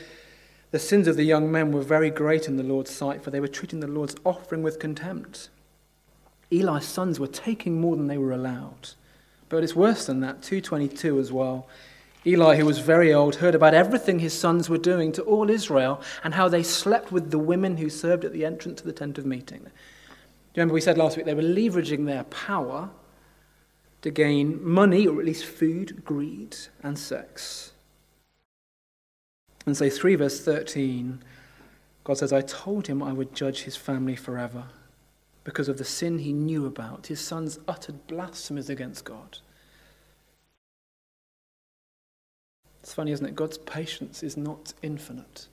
the 0.71 0.79
sins 0.79 1.07
of 1.07 1.17
the 1.17 1.23
young 1.23 1.51
men 1.51 1.71
were 1.71 1.81
very 1.81 2.10
great 2.10 2.47
in 2.47 2.57
the 2.57 2.63
Lord's 2.63 2.91
sight, 2.91 3.21
for 3.21 3.29
they 3.29 3.39
were 3.39 3.47
treating 3.47 3.81
the 3.81 3.88
Lord's 3.88 4.15
offering 4.23 4.63
with 4.63 4.79
contempt. 4.79 5.49
Eli's 6.49 6.86
sons 6.86 7.19
were 7.19 7.27
taking 7.27 7.79
more 7.79 7.95
than 7.95 8.07
they 8.07 8.17
were 8.17 8.31
allowed. 8.31 8.89
But 9.49 9.63
it's 9.63 9.75
worse 9.75 10.05
than 10.05 10.21
that, 10.21 10.41
222 10.41 11.19
as 11.19 11.31
well. 11.31 11.67
Eli, 12.25 12.55
who 12.55 12.65
was 12.65 12.79
very 12.79 13.13
old, 13.13 13.36
heard 13.36 13.55
about 13.55 13.73
everything 13.73 14.19
his 14.19 14.38
sons 14.38 14.69
were 14.69 14.77
doing 14.77 15.12
to 15.13 15.23
all 15.23 15.49
Israel 15.49 16.01
and 16.23 16.36
how 16.36 16.47
they 16.47 16.63
slept 16.63 17.12
with 17.12 17.31
the 17.31 17.39
women 17.39 17.77
who 17.77 17.89
served 17.89 18.23
at 18.23 18.31
the 18.31 18.45
entrance 18.45 18.79
to 18.79 18.88
the 18.88 18.93
tent 18.93 19.17
of 19.17 19.25
meeting. 19.25 19.67
Remember 20.55 20.73
we 20.73 20.81
said 20.81 20.97
last 20.97 21.17
week 21.17 21.25
they 21.25 21.34
were 21.34 21.41
leveraging 21.41 22.05
their 22.05 22.23
power 22.25 22.89
to 24.03 24.12
gain 24.12 24.63
money, 24.63 25.07
or 25.07 25.19
at 25.19 25.25
least 25.25 25.45
food, 25.45 26.03
greed, 26.03 26.55
and 26.81 26.97
sex. 26.97 27.70
And 29.65 29.78
say 29.78 29.89
3 29.89 30.15
verse 30.15 30.43
13, 30.43 31.24
God 32.04 32.17
says, 32.17 32.34
I 32.34 32.41
told 32.41 32.88
him 32.88 33.04
I 33.04 33.13
would 33.13 33.36
judge 33.36 33.63
his 33.63 33.76
family 33.76 34.15
forever 34.15 34.65
because 35.43 35.69
of 35.69 35.78
the 35.78 35.86
sin 35.86 36.19
he 36.19 36.34
knew 36.34 36.65
about. 36.65 37.08
His 37.08 37.19
sons 37.19 37.60
uttered 37.67 38.08
blasphemies 38.08 38.69
against 38.69 39.06
God. 39.06 39.38
It's 42.82 42.93
funny, 42.93 43.12
isn't 43.12 43.26
it? 43.26 43.36
God's 43.36 43.60
patience 43.60 44.24
is 44.24 44.36
not 44.36 44.74
infinite. 44.82 45.47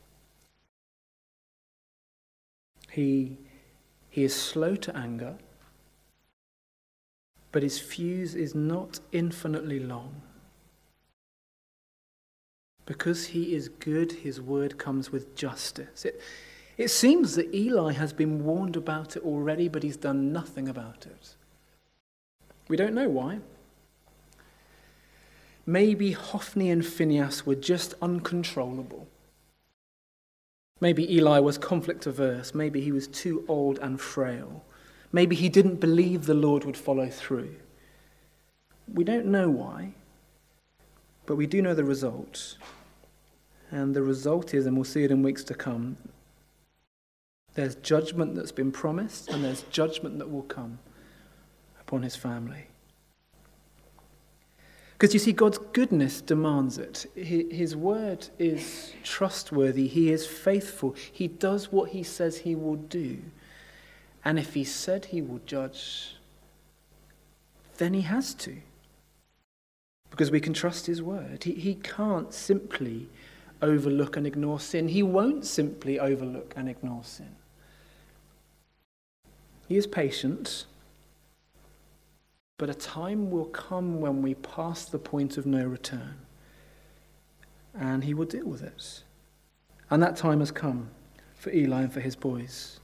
He 2.91 3.37
he 4.11 4.25
is 4.25 4.35
slow 4.35 4.75
to 4.75 4.97
anger, 4.97 5.37
but 7.53 7.63
his 7.63 7.79
fuse 7.79 8.35
is 8.35 8.55
not 8.55 9.01
infinitely 9.13 9.79
long. 9.79 10.23
Because 12.89 13.27
he 13.27 13.55
is 13.55 13.69
good, 13.69 14.13
his 14.13 14.41
word 14.41 14.79
comes 14.79 15.13
with 15.13 15.37
justice. 15.37 16.07
It, 16.07 16.23
it 16.79 16.89
seems 16.89 17.35
that 17.35 17.55
Eli 17.55 17.93
has 17.93 18.15
been 18.15 18.43
warned 18.43 18.77
about 18.77 19.15
it 19.15 19.23
already, 19.25 19.69
but 19.69 19.83
he's 19.83 19.99
done 19.99 20.33
nothing 20.33 20.71
about 20.71 21.05
it. 21.05 21.35
We 22.67 22.79
don't 22.79 22.95
know 22.95 23.11
why. 23.11 23.41
Maybe 25.67 26.13
Hophni 26.13 26.71
and 26.71 26.85
Phinehas 26.85 27.45
were 27.45 27.57
just 27.57 27.93
uncontrollable. 28.01 29.07
Maybe 30.81 31.15
Eli 31.15 31.41
was 31.41 31.59
conflict 31.59 32.07
averse. 32.07 32.55
Maybe 32.55 32.81
he 32.81 32.91
was 32.91 33.07
too 33.07 33.45
old 33.49 33.79
and 33.81 34.01
frail. 34.01 34.65
Maybe 35.13 35.37
he 35.37 35.51
didn't 35.51 35.79
believe 35.79 36.25
the 36.25 36.33
Lord 36.33 36.65
would 36.65 36.79
follow 36.79 37.11
through. 37.11 37.55
We 38.91 39.05
don't 39.05 39.27
know 39.27 39.51
why, 39.51 39.93
but 41.27 41.37
we 41.37 41.47
do 41.47 41.61
know 41.61 41.75
the 41.75 41.85
result. 41.85 42.57
And 43.71 43.95
the 43.95 44.03
result 44.03 44.55
is, 44.55 44.67
and 44.67 44.77
we'll 44.77 44.85
see 44.85 45.05
it 45.05 45.11
in 45.11 45.23
weeks 45.23 45.45
to 45.45 45.55
come, 45.55 45.97
there's 47.55 47.75
judgment 47.77 48.35
that's 48.35 48.53
been 48.53 48.73
promised, 48.73 49.29
and 49.31 49.45
there's 49.45 49.63
judgment 49.65 50.19
that 50.19 50.31
will 50.31 50.43
come 50.43 50.79
upon 51.81 52.03
his 52.03 52.17
family. 52.17 52.67
Because 54.93 55.15
you 55.15 55.21
see, 55.21 55.33
God's 55.33 55.59
goodness 55.59 56.21
demands 56.21 56.77
it. 56.77 57.07
His 57.15 57.77
word 57.77 58.29
is 58.39 58.93
trustworthy. 59.05 59.87
He 59.87 60.11
is 60.11 60.27
faithful. 60.27 60.97
He 61.13 61.29
does 61.29 61.71
what 61.71 61.91
he 61.91 62.03
says 62.03 62.39
he 62.39 62.57
will 62.57 62.77
do. 62.77 63.19
And 64.25 64.41
if 64.41 64.55
he 64.55 64.65
said 64.65 65.07
he 65.07 65.23
will 65.23 65.41
judge, 65.47 66.17
then 67.77 67.95
he 67.95 68.01
has 68.01 68.35
to. 68.35 68.57
Because 70.11 70.33
we 70.33 70.41
can 70.41 70.53
trust 70.53 70.87
his 70.87 71.01
word. 71.01 71.45
He, 71.45 71.53
he 71.53 71.77
can't 71.77 72.35
simply 72.35 73.09
overlook 73.61 74.17
and 74.17 74.27
ignore 74.27 74.61
sin. 74.61 74.89
He 74.89 75.03
won't 75.03 75.45
simply 75.45 75.99
overlook 75.99 76.55
and 76.57 76.69
ignore 76.69 77.05
sin. 77.05 77.35
He 79.69 79.77
is 79.77 79.87
patient 79.87 80.67
but 82.59 82.69
a 82.69 82.75
time 82.75 83.31
will 83.31 83.47
come 83.47 84.01
when 84.01 84.21
we 84.21 84.35
pass 84.35 84.85
the 84.85 84.99
point 84.99 85.39
of 85.39 85.47
no 85.47 85.65
return. 85.65 86.17
And 87.73 88.03
he 88.03 88.13
will 88.13 88.27
deal 88.27 88.47
with 88.47 88.63
it. 88.63 89.05
And 89.91 90.03
that 90.03 90.17
time 90.17 90.41
has 90.41 90.51
come 90.51 90.91
for 91.37 91.51
Eli 91.51 91.83
and 91.83 91.93
for 91.93 92.01
his 92.01 92.17
boys. 92.17 92.81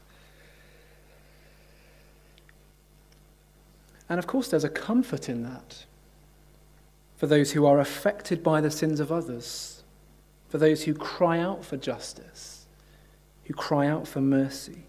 And 4.09 4.21
of 4.21 4.29
course, 4.29 4.49
there's 4.49 4.65
a 4.65 4.69
comfort 4.69 5.29
in 5.29 5.43
that 5.43 5.85
for 7.17 7.27
those 7.27 7.53
who 7.53 7.67
are 7.67 7.81
affected 7.81 8.43
by 8.43 8.61
the 8.61 8.71
sins 8.71 9.01
of 9.01 9.11
others, 9.11 9.83
for 10.55 10.59
those 10.59 10.85
who 10.85 10.95
cry 10.95 11.41
out 11.41 11.65
for 11.65 11.77
justice, 11.77 12.67
who 13.43 13.55
cry 13.55 13.89
out 13.89 14.07
for 14.07 14.21
mercy 14.21 14.87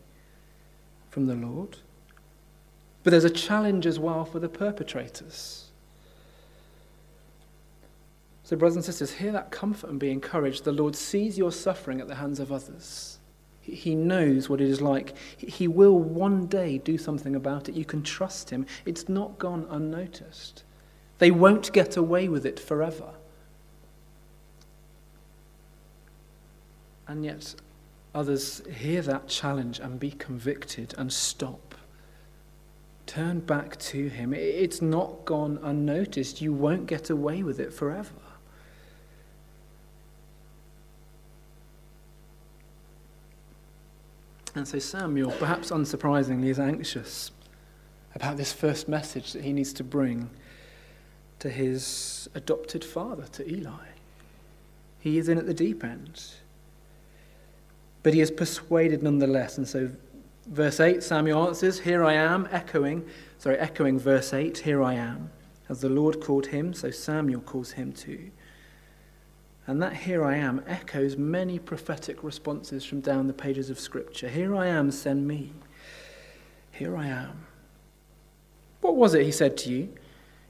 from 1.09 1.25
the 1.25 1.33
Lord. 1.33 1.77
But 3.01 3.09
there's 3.09 3.23
a 3.23 3.31
challenge 3.31 3.87
as 3.87 3.97
well 3.97 4.25
for 4.25 4.37
the 4.37 4.47
perpetrators. 4.47 5.71
So, 8.43 8.55
brothers 8.55 8.75
and 8.75 8.85
sisters, 8.85 9.13
hear 9.13 9.31
that 9.31 9.49
comfort 9.49 9.89
and 9.89 9.99
be 9.99 10.11
encouraged. 10.11 10.65
The 10.65 10.71
Lord 10.71 10.95
sees 10.95 11.35
your 11.35 11.51
suffering 11.51 11.99
at 11.99 12.07
the 12.07 12.13
hands 12.13 12.39
of 12.39 12.51
others. 12.51 13.17
He 13.59 13.95
knows 13.95 14.47
what 14.47 14.61
it 14.61 14.69
is 14.69 14.81
like. 14.81 15.17
He 15.35 15.67
will 15.67 15.97
one 15.97 16.45
day 16.45 16.77
do 16.77 16.95
something 16.99 17.35
about 17.35 17.69
it. 17.69 17.73
You 17.73 17.85
can 17.85 18.03
trust 18.03 18.51
Him. 18.51 18.67
It's 18.85 19.09
not 19.09 19.39
gone 19.39 19.65
unnoticed. 19.71 20.63
They 21.17 21.31
won't 21.31 21.73
get 21.73 21.97
away 21.97 22.27
with 22.27 22.45
it 22.45 22.59
forever. 22.59 23.15
And 27.07 27.23
yet, 27.23 27.55
others 28.13 28.61
hear 28.71 29.01
that 29.03 29.27
challenge 29.27 29.79
and 29.79 29.99
be 29.99 30.11
convicted 30.11 30.93
and 30.97 31.11
stop. 31.11 31.75
Turn 33.05 33.39
back 33.39 33.77
to 33.77 34.07
Him. 34.07 34.33
It's 34.33 34.81
not 34.81 35.25
gone 35.25 35.59
unnoticed. 35.61 36.41
You 36.41 36.53
won't 36.53 36.87
get 36.87 37.09
away 37.09 37.43
with 37.43 37.59
it 37.59 37.71
forever. 37.71 38.09
And 44.55 44.65
so 44.65 44.79
Samuel, 44.79 45.31
perhaps 45.31 45.69
unsurprisingly, 45.69 46.45
is 46.45 46.59
anxious 46.59 47.31
about 48.15 48.37
this 48.37 48.53
first 48.53 48.87
message 48.87 49.33
that 49.33 49.43
he 49.43 49.51
needs 49.51 49.73
to 49.73 49.83
bring 49.83 50.29
to 51.39 51.49
his 51.49 52.29
adopted 52.33 52.83
father, 52.83 53.25
to 53.33 53.51
Eli. 53.51 53.87
He 54.99 55.17
is 55.17 55.27
in 55.27 55.37
at 55.37 55.45
the 55.45 55.53
deep 55.53 55.83
end. 55.83 56.23
But 58.05 58.13
he 58.13 58.21
is 58.21 58.29
persuaded 58.29 59.01
nonetheless. 59.01 59.57
And 59.57 59.67
so, 59.67 59.89
verse 60.45 60.79
8, 60.79 61.01
Samuel 61.01 61.47
answers, 61.47 61.79
Here 61.79 62.05
I 62.05 62.13
am, 62.13 62.47
echoing, 62.51 63.03
sorry, 63.39 63.57
echoing 63.57 63.97
verse 63.97 64.31
8, 64.31 64.59
Here 64.59 64.83
I 64.83 64.93
am. 64.93 65.31
As 65.69 65.81
the 65.81 65.89
Lord 65.89 66.21
called 66.21 66.45
him, 66.45 66.71
so 66.75 66.91
Samuel 66.91 67.41
calls 67.41 67.71
him 67.71 67.91
too. 67.91 68.29
And 69.65 69.81
that 69.81 69.95
here 69.95 70.23
I 70.23 70.35
am 70.35 70.61
echoes 70.67 71.17
many 71.17 71.57
prophetic 71.57 72.23
responses 72.23 72.85
from 72.85 72.99
down 73.01 73.25
the 73.25 73.33
pages 73.33 73.71
of 73.71 73.79
Scripture. 73.79 74.29
Here 74.29 74.55
I 74.55 74.67
am, 74.67 74.91
send 74.91 75.27
me. 75.27 75.53
Here 76.73 76.95
I 76.95 77.07
am. 77.07 77.47
What 78.81 78.97
was 78.97 79.15
it 79.15 79.25
he 79.25 79.31
said 79.31 79.57
to 79.57 79.71
you? 79.71 79.89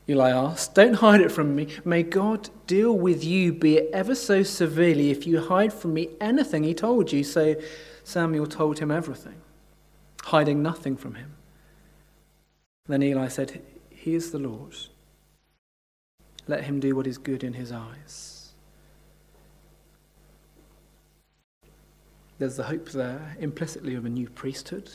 Eli 0.07 0.29
asked. 0.29 0.75
Don't 0.75 0.95
hide 0.95 1.21
it 1.21 1.31
from 1.31 1.55
me. 1.55 1.67
May 1.83 2.03
God 2.03 2.49
deal 2.67 2.97
with 2.97 3.23
you, 3.23 3.51
be 3.51 3.77
it 3.77 3.89
ever 3.91 4.13
so 4.13 4.43
severely, 4.43 5.09
if 5.09 5.25
you 5.25 5.41
hide 5.41 5.73
from 5.73 5.93
me 5.93 6.09
anything 6.21 6.63
he 6.63 6.73
told 6.73 7.11
you. 7.11 7.23
So 7.23 7.55
Samuel 8.03 8.45
told 8.45 8.79
him 8.79 8.91
everything, 8.91 9.41
hiding 10.23 10.61
nothing 10.61 10.95
from 10.95 11.15
him. 11.15 11.33
Then 12.87 13.01
Eli 13.01 13.29
said, 13.29 13.63
He 13.89 14.13
is 14.13 14.31
the 14.31 14.39
Lord. 14.39 14.75
Let 16.47 16.65
him 16.65 16.79
do 16.79 16.95
what 16.95 17.07
is 17.07 17.17
good 17.17 17.43
in 17.43 17.53
his 17.53 17.71
eyes. 17.71 18.53
There's 22.37 22.57
the 22.57 22.63
hope 22.63 22.89
there 22.89 23.35
implicitly 23.39 23.95
of 23.95 24.05
a 24.05 24.09
new 24.09 24.29
priesthood. 24.29 24.91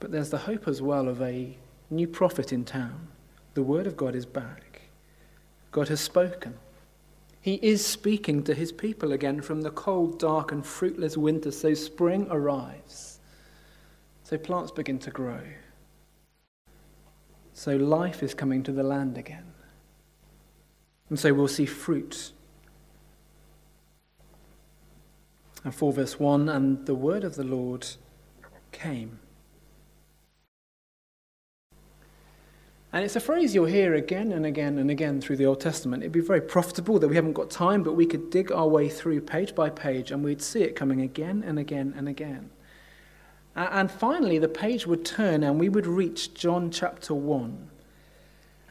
But 0.00 0.10
there's 0.10 0.30
the 0.30 0.38
hope 0.38 0.66
as 0.66 0.82
well 0.82 1.08
of 1.08 1.22
a 1.22 1.56
new 1.92 2.08
prophet 2.08 2.52
in 2.52 2.64
town. 2.64 3.08
The 3.54 3.62
word 3.62 3.86
of 3.86 3.96
God 3.96 4.14
is 4.14 4.26
back. 4.26 4.82
God 5.70 5.88
has 5.88 6.00
spoken. 6.00 6.54
He 7.40 7.54
is 7.54 7.84
speaking 7.84 8.42
to 8.44 8.54
his 8.54 8.72
people 8.72 9.12
again 9.12 9.40
from 9.40 9.62
the 9.62 9.70
cold, 9.70 10.18
dark, 10.18 10.52
and 10.52 10.64
fruitless 10.64 11.16
winter. 11.16 11.50
So 11.50 11.74
spring 11.74 12.26
arrives. 12.30 13.20
So 14.22 14.38
plants 14.38 14.70
begin 14.70 14.98
to 15.00 15.10
grow. 15.10 15.40
So 17.52 17.76
life 17.76 18.22
is 18.22 18.32
coming 18.32 18.62
to 18.62 18.72
the 18.72 18.82
land 18.82 19.18
again. 19.18 19.52
And 21.08 21.18
so 21.18 21.34
we'll 21.34 21.48
see 21.48 21.66
fruit. 21.66 22.32
And 25.64 25.74
4 25.74 25.92
verse 25.92 26.18
1 26.18 26.48
And 26.48 26.86
the 26.86 26.94
word 26.94 27.24
of 27.24 27.34
the 27.34 27.44
Lord 27.44 27.86
came. 28.70 29.18
And 32.92 33.02
it's 33.04 33.16
a 33.16 33.20
phrase 33.20 33.54
you'll 33.54 33.64
hear 33.64 33.94
again 33.94 34.32
and 34.32 34.44
again 34.44 34.76
and 34.78 34.90
again 34.90 35.20
through 35.20 35.36
the 35.36 35.46
Old 35.46 35.60
Testament. 35.60 36.02
It'd 36.02 36.12
be 36.12 36.20
very 36.20 36.42
profitable 36.42 36.98
that 36.98 37.08
we 37.08 37.16
haven't 37.16 37.32
got 37.32 37.50
time, 37.50 37.82
but 37.82 37.94
we 37.94 38.04
could 38.04 38.28
dig 38.28 38.52
our 38.52 38.68
way 38.68 38.90
through 38.90 39.22
page 39.22 39.54
by 39.54 39.70
page 39.70 40.10
and 40.10 40.22
we'd 40.22 40.42
see 40.42 40.62
it 40.62 40.76
coming 40.76 41.00
again 41.00 41.42
and 41.46 41.58
again 41.58 41.94
and 41.96 42.06
again. 42.06 42.50
And 43.56 43.90
finally, 43.90 44.38
the 44.38 44.48
page 44.48 44.86
would 44.86 45.06
turn 45.06 45.42
and 45.42 45.58
we 45.58 45.70
would 45.70 45.86
reach 45.86 46.34
John 46.34 46.70
chapter 46.70 47.14
1. 47.14 47.70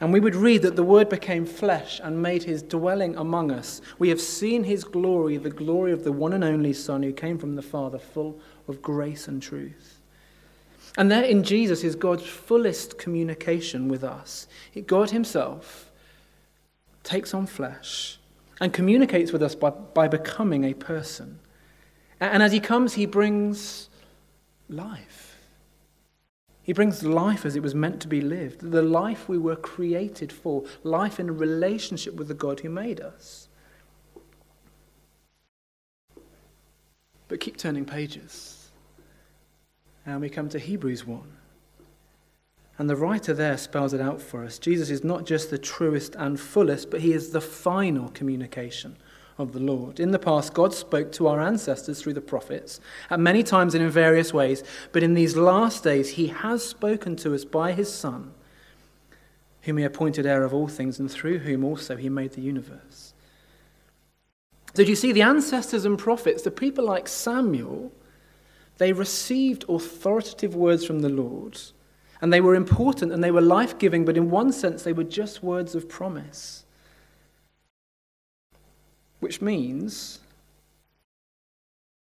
And 0.00 0.12
we 0.12 0.20
would 0.20 0.34
read 0.34 0.62
that 0.62 0.74
the 0.74 0.82
Word 0.82 1.08
became 1.08 1.46
flesh 1.46 2.00
and 2.02 2.20
made 2.20 2.42
his 2.44 2.62
dwelling 2.62 3.16
among 3.16 3.52
us. 3.52 3.80
We 4.00 4.08
have 4.08 4.20
seen 4.20 4.64
his 4.64 4.82
glory, 4.82 5.36
the 5.36 5.50
glory 5.50 5.92
of 5.92 6.02
the 6.02 6.10
one 6.10 6.32
and 6.32 6.42
only 6.42 6.72
Son 6.72 7.04
who 7.04 7.12
came 7.12 7.38
from 7.38 7.54
the 7.54 7.62
Father, 7.62 7.98
full 7.98 8.40
of 8.66 8.82
grace 8.82 9.28
and 9.28 9.40
truth. 9.40 10.01
And 10.96 11.10
there 11.10 11.24
in 11.24 11.42
Jesus 11.42 11.84
is 11.84 11.96
God's 11.96 12.26
fullest 12.26 12.98
communication 12.98 13.88
with 13.88 14.04
us. 14.04 14.46
God 14.86 15.10
Himself 15.10 15.90
takes 17.02 17.32
on 17.32 17.46
flesh 17.46 18.18
and 18.60 18.72
communicates 18.72 19.32
with 19.32 19.42
us 19.42 19.54
by, 19.54 19.70
by 19.70 20.06
becoming 20.08 20.64
a 20.64 20.74
person. 20.74 21.40
And 22.20 22.42
as 22.42 22.52
He 22.52 22.60
comes, 22.60 22.94
He 22.94 23.06
brings 23.06 23.88
life. 24.68 25.38
He 26.62 26.72
brings 26.72 27.02
life 27.02 27.44
as 27.44 27.56
it 27.56 27.62
was 27.62 27.74
meant 27.74 28.00
to 28.02 28.08
be 28.08 28.20
lived, 28.20 28.60
the 28.60 28.82
life 28.82 29.28
we 29.28 29.38
were 29.38 29.56
created 29.56 30.30
for, 30.32 30.62
life 30.84 31.18
in 31.18 31.28
a 31.28 31.32
relationship 31.32 32.14
with 32.14 32.28
the 32.28 32.34
God 32.34 32.60
who 32.60 32.68
made 32.68 33.00
us. 33.00 33.48
But 37.26 37.40
keep 37.40 37.56
turning 37.56 37.84
pages. 37.84 38.61
And 40.04 40.20
we 40.20 40.28
come 40.28 40.48
to 40.48 40.58
Hebrews 40.58 41.06
1. 41.06 41.22
And 42.78 42.90
the 42.90 42.96
writer 42.96 43.34
there 43.34 43.56
spells 43.58 43.92
it 43.92 44.00
out 44.00 44.20
for 44.20 44.44
us. 44.44 44.58
Jesus 44.58 44.90
is 44.90 45.04
not 45.04 45.24
just 45.24 45.50
the 45.50 45.58
truest 45.58 46.16
and 46.16 46.40
fullest, 46.40 46.90
but 46.90 47.00
he 47.00 47.12
is 47.12 47.30
the 47.30 47.40
final 47.40 48.08
communication 48.08 48.96
of 49.38 49.52
the 49.52 49.60
Lord. 49.60 50.00
In 50.00 50.10
the 50.10 50.18
past, 50.18 50.54
God 50.54 50.74
spoke 50.74 51.12
to 51.12 51.28
our 51.28 51.40
ancestors 51.40 52.00
through 52.00 52.14
the 52.14 52.20
prophets 52.20 52.80
at 53.10 53.20
many 53.20 53.42
times 53.42 53.74
and 53.74 53.84
in 53.84 53.90
various 53.90 54.32
ways, 54.32 54.62
but 54.92 55.02
in 55.02 55.14
these 55.14 55.36
last 55.36 55.84
days, 55.84 56.10
he 56.10 56.28
has 56.28 56.64
spoken 56.64 57.16
to 57.16 57.34
us 57.34 57.44
by 57.44 57.72
his 57.72 57.92
Son, 57.92 58.32
whom 59.62 59.76
he 59.76 59.84
appointed 59.84 60.26
heir 60.26 60.42
of 60.42 60.54
all 60.54 60.68
things, 60.68 60.98
and 60.98 61.10
through 61.10 61.38
whom 61.38 61.64
also 61.64 61.96
he 61.96 62.08
made 62.08 62.32
the 62.32 62.40
universe. 62.40 63.14
So, 64.74 64.84
do 64.84 64.90
you 64.90 64.96
see 64.96 65.12
the 65.12 65.22
ancestors 65.22 65.84
and 65.84 65.98
prophets, 65.98 66.42
the 66.42 66.50
people 66.50 66.84
like 66.84 67.06
Samuel? 67.06 67.92
They 68.82 68.92
received 68.92 69.64
authoritative 69.68 70.56
words 70.56 70.84
from 70.84 71.02
the 71.02 71.08
Lord, 71.08 71.56
and 72.20 72.32
they 72.32 72.40
were 72.40 72.56
important 72.56 73.12
and 73.12 73.22
they 73.22 73.30
were 73.30 73.40
life 73.40 73.78
giving, 73.78 74.04
but 74.04 74.16
in 74.16 74.28
one 74.28 74.50
sense, 74.50 74.82
they 74.82 74.92
were 74.92 75.04
just 75.04 75.40
words 75.40 75.76
of 75.76 75.88
promise. 75.88 76.64
Which 79.20 79.40
means, 79.40 80.18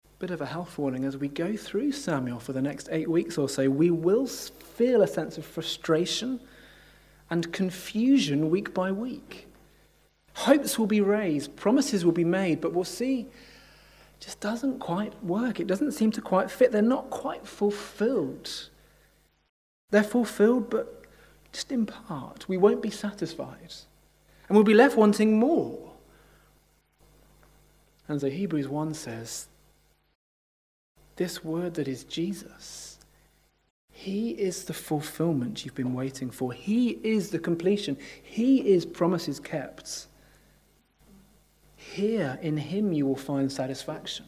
a 0.05 0.19
bit 0.19 0.31
of 0.31 0.39
a 0.39 0.45
health 0.45 0.77
warning 0.77 1.03
as 1.03 1.17
we 1.17 1.27
go 1.27 1.57
through 1.57 1.91
Samuel 1.91 2.39
for 2.39 2.53
the 2.53 2.61
next 2.61 2.87
eight 2.93 3.09
weeks 3.09 3.37
or 3.37 3.49
so, 3.49 3.69
we 3.69 3.91
will 3.91 4.25
feel 4.25 5.01
a 5.01 5.07
sense 5.07 5.37
of 5.37 5.43
frustration 5.43 6.39
and 7.29 7.51
confusion 7.51 8.49
week 8.49 8.73
by 8.73 8.89
week. 8.89 9.47
Hopes 10.33 10.79
will 10.79 10.87
be 10.87 11.01
raised, 11.01 11.57
promises 11.57 12.05
will 12.05 12.13
be 12.13 12.23
made, 12.23 12.61
but 12.61 12.71
we'll 12.71 12.85
see 12.85 13.27
just 14.19 14.39
doesn't 14.39 14.79
quite 14.79 15.23
work. 15.23 15.59
It 15.59 15.67
doesn't 15.67 15.93
seem 15.93 16.11
to 16.11 16.21
quite 16.21 16.51
fit. 16.51 16.71
They're 16.71 16.81
not 16.81 17.09
quite 17.09 17.47
fulfilled. 17.47 18.69
They're 19.91 20.03
fulfilled, 20.03 20.69
but 20.69 21.05
just 21.53 21.71
in 21.71 21.85
part. 21.85 22.47
We 22.47 22.57
won't 22.57 22.81
be 22.81 22.89
satisfied. 22.89 23.73
And 24.47 24.55
we'll 24.55 24.63
be 24.63 24.73
left 24.73 24.97
wanting 24.97 25.39
more. 25.39 25.91
And 28.07 28.19
so 28.19 28.29
Hebrews 28.29 28.67
1 28.67 28.93
says, 28.95 29.47
This 31.15 31.43
word 31.43 31.75
that 31.75 31.87
is 31.87 32.03
Jesus, 32.03 32.99
He 33.91 34.31
is 34.31 34.65
the 34.65 34.73
fulfillment 34.73 35.63
you've 35.63 35.75
been 35.75 35.93
waiting 35.93 36.31
for. 36.31 36.51
He 36.51 36.99
is 37.03 37.29
the 37.29 37.39
completion. 37.39 37.97
He 38.21 38.67
is 38.67 38.85
promises 38.85 39.39
kept. 39.39 40.07
Here 41.93 42.37
in 42.41 42.57
Him 42.57 42.93
you 42.93 43.05
will 43.05 43.15
find 43.15 43.51
satisfaction. 43.51 44.25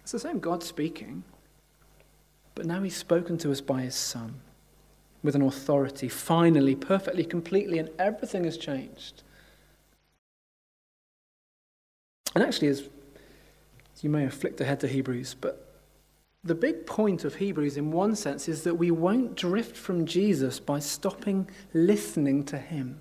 It's 0.00 0.12
the 0.12 0.18
same 0.18 0.40
God 0.40 0.62
speaking, 0.62 1.22
but 2.54 2.64
now 2.64 2.82
He's 2.82 2.96
spoken 2.96 3.36
to 3.38 3.52
us 3.52 3.60
by 3.60 3.82
His 3.82 3.94
Son 3.94 4.40
with 5.22 5.36
an 5.36 5.42
authority, 5.42 6.08
finally, 6.08 6.74
perfectly, 6.74 7.24
completely, 7.24 7.78
and 7.78 7.90
everything 7.98 8.44
has 8.44 8.56
changed. 8.56 9.22
And 12.34 12.42
actually, 12.42 12.68
as, 12.68 12.88
you 14.00 14.10
may 14.10 14.22
have 14.22 14.34
flicked 14.34 14.60
ahead 14.60 14.80
to 14.80 14.88
Hebrews, 14.88 15.36
but 15.40 15.68
the 16.42 16.54
big 16.56 16.86
point 16.86 17.24
of 17.24 17.36
Hebrews, 17.36 17.76
in 17.76 17.92
one 17.92 18.16
sense, 18.16 18.48
is 18.48 18.64
that 18.64 18.74
we 18.74 18.90
won't 18.90 19.36
drift 19.36 19.76
from 19.76 20.06
Jesus 20.06 20.58
by 20.58 20.80
stopping 20.80 21.48
listening 21.72 22.42
to 22.46 22.58
Him. 22.58 23.00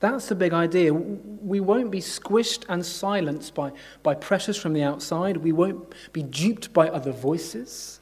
That's 0.00 0.28
the 0.28 0.34
big 0.34 0.54
idea. 0.54 0.94
We 0.94 1.60
won't 1.60 1.90
be 1.90 2.00
squished 2.00 2.64
and 2.68 2.84
silenced 2.84 3.54
by, 3.54 3.72
by 4.02 4.14
pressures 4.14 4.56
from 4.56 4.72
the 4.72 4.82
outside. 4.82 5.36
We 5.36 5.52
won't 5.52 5.92
be 6.14 6.22
duped 6.22 6.72
by 6.72 6.88
other 6.88 7.12
voices. 7.12 8.00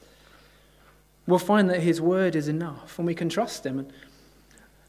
We'll 1.26 1.40
find 1.40 1.68
that 1.70 1.80
his 1.80 2.00
word 2.00 2.36
is 2.36 2.46
enough 2.48 2.98
and 2.98 3.06
we 3.06 3.16
can 3.16 3.28
trust 3.28 3.66
him. 3.66 3.80
And, 3.80 3.92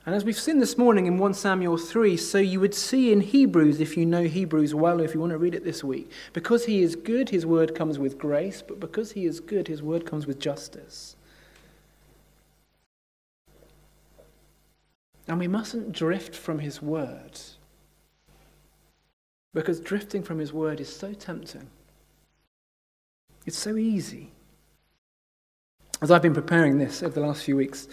and 0.06 0.16
as 0.16 0.24
we've 0.24 0.40
seen 0.40 0.60
this 0.60 0.78
morning 0.78 1.08
in 1.08 1.18
1 1.18 1.34
Samuel 1.34 1.78
3, 1.78 2.16
so 2.16 2.38
you 2.38 2.60
would 2.60 2.76
see 2.76 3.12
in 3.12 3.22
Hebrews, 3.22 3.82
if 3.82 3.98
you 3.98 4.06
know 4.06 4.24
Hebrews 4.24 4.76
well, 4.76 5.02
or 5.02 5.04
if 5.04 5.16
you 5.16 5.20
want 5.20 5.32
to 5.32 5.38
read 5.40 5.56
it 5.56 5.64
this 5.64 5.84
week, 5.84 6.12
because 6.32 6.66
he 6.66 6.84
is 6.84 6.96
good, 6.96 7.30
his 7.30 7.46
word 7.46 7.74
comes 7.74 7.98
with 7.98 8.20
grace, 8.20 8.62
but 8.66 8.80
because 8.80 9.12
he 9.12 9.26
is 9.26 9.40
good, 9.40 9.68
his 9.68 9.82
word 9.82 10.06
comes 10.06 10.28
with 10.28 10.40
justice. 10.40 11.16
And 15.30 15.40
we 15.40 15.48
mustn't 15.48 15.94
drift 15.94 16.36
from 16.36 16.60
his 16.60 16.82
word. 16.82 17.40
Because 19.54 19.80
drifting 19.80 20.24
from 20.24 20.40
His 20.40 20.54
word 20.54 20.80
is 20.80 20.94
so 20.94 21.14
tempting. 21.14 21.70
It's 23.46 23.58
so 23.58 23.78
easy. 23.78 24.32
As 26.02 26.12
I've 26.12 26.22
been 26.22 26.36
preparing 26.36 26.78
this 26.78 27.02
over 27.02 27.14
the 27.14 27.26
last 27.26 27.44
few 27.44 27.56
weeks, 27.56 27.88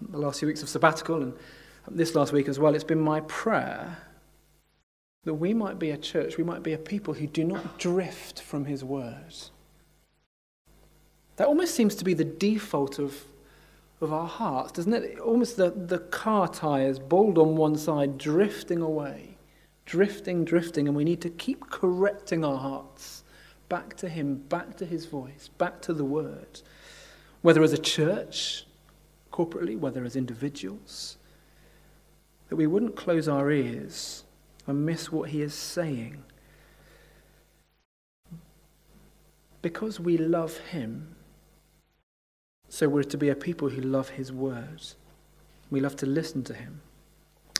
the 0.00 0.18
last 0.18 0.40
few 0.40 0.48
weeks 0.48 0.62
of 0.62 0.68
sabbatical 0.68 1.22
and 1.22 1.34
this 1.88 2.14
last 2.14 2.32
week 2.32 2.48
as 2.48 2.58
well, 2.58 2.74
it's 2.74 2.84
been 2.84 3.00
my 3.00 3.20
prayer 3.20 3.98
that 5.24 5.34
we 5.34 5.54
might 5.54 5.78
be 5.78 5.90
a 5.90 5.96
church, 5.96 6.36
we 6.36 6.44
might 6.44 6.62
be 6.62 6.72
a 6.72 6.78
people 6.78 7.14
who 7.14 7.26
do 7.26 7.44
not 7.44 7.78
drift 7.78 8.40
from 8.40 8.64
His 8.64 8.82
word. 8.82 9.34
That 11.36 11.46
almost 11.46 11.74
seems 11.74 11.94
to 11.96 12.04
be 12.04 12.14
the 12.14 12.24
default 12.24 12.98
of, 12.98 13.24
of 14.00 14.12
our 14.12 14.26
hearts, 14.26 14.72
doesn't 14.72 14.92
it? 14.92 15.18
Almost 15.18 15.56
the, 15.56 15.70
the 15.70 15.98
car 15.98 16.48
tyres, 16.48 16.98
bald 16.98 17.38
on 17.38 17.56
one 17.56 17.76
side, 17.76 18.18
drifting 18.18 18.80
away, 18.80 19.36
drifting, 19.86 20.44
drifting, 20.44 20.86
and 20.86 20.96
we 20.96 21.04
need 21.04 21.20
to 21.22 21.30
keep 21.30 21.68
correcting 21.68 22.44
our 22.44 22.58
hearts 22.58 23.24
back 23.68 23.96
to 23.96 24.08
Him, 24.08 24.36
back 24.36 24.76
to 24.76 24.86
His 24.86 25.06
voice, 25.06 25.50
back 25.58 25.82
to 25.82 25.92
the 25.92 26.04
Word. 26.04 26.60
Whether 27.42 27.62
as 27.62 27.72
a 27.72 27.78
church, 27.78 28.66
corporately, 29.32 29.78
whether 29.78 30.04
as 30.04 30.16
individuals, 30.16 31.16
that 32.48 32.56
we 32.56 32.66
wouldn't 32.66 32.96
close 32.96 33.28
our 33.28 33.50
ears 33.50 34.24
and 34.66 34.86
miss 34.86 35.12
what 35.12 35.30
He 35.30 35.42
is 35.42 35.54
saying. 35.54 36.22
Because 39.60 39.98
we 39.98 40.16
love 40.16 40.56
Him, 40.58 41.16
so 42.68 42.88
we're 42.88 43.02
to 43.04 43.16
be 43.16 43.28
a 43.28 43.34
people 43.34 43.68
who 43.68 43.80
love 43.80 44.10
his 44.10 44.32
words. 44.32 44.96
We 45.70 45.80
love 45.80 45.96
to 45.96 46.06
listen 46.06 46.44
to 46.44 46.54
him. 46.54 46.80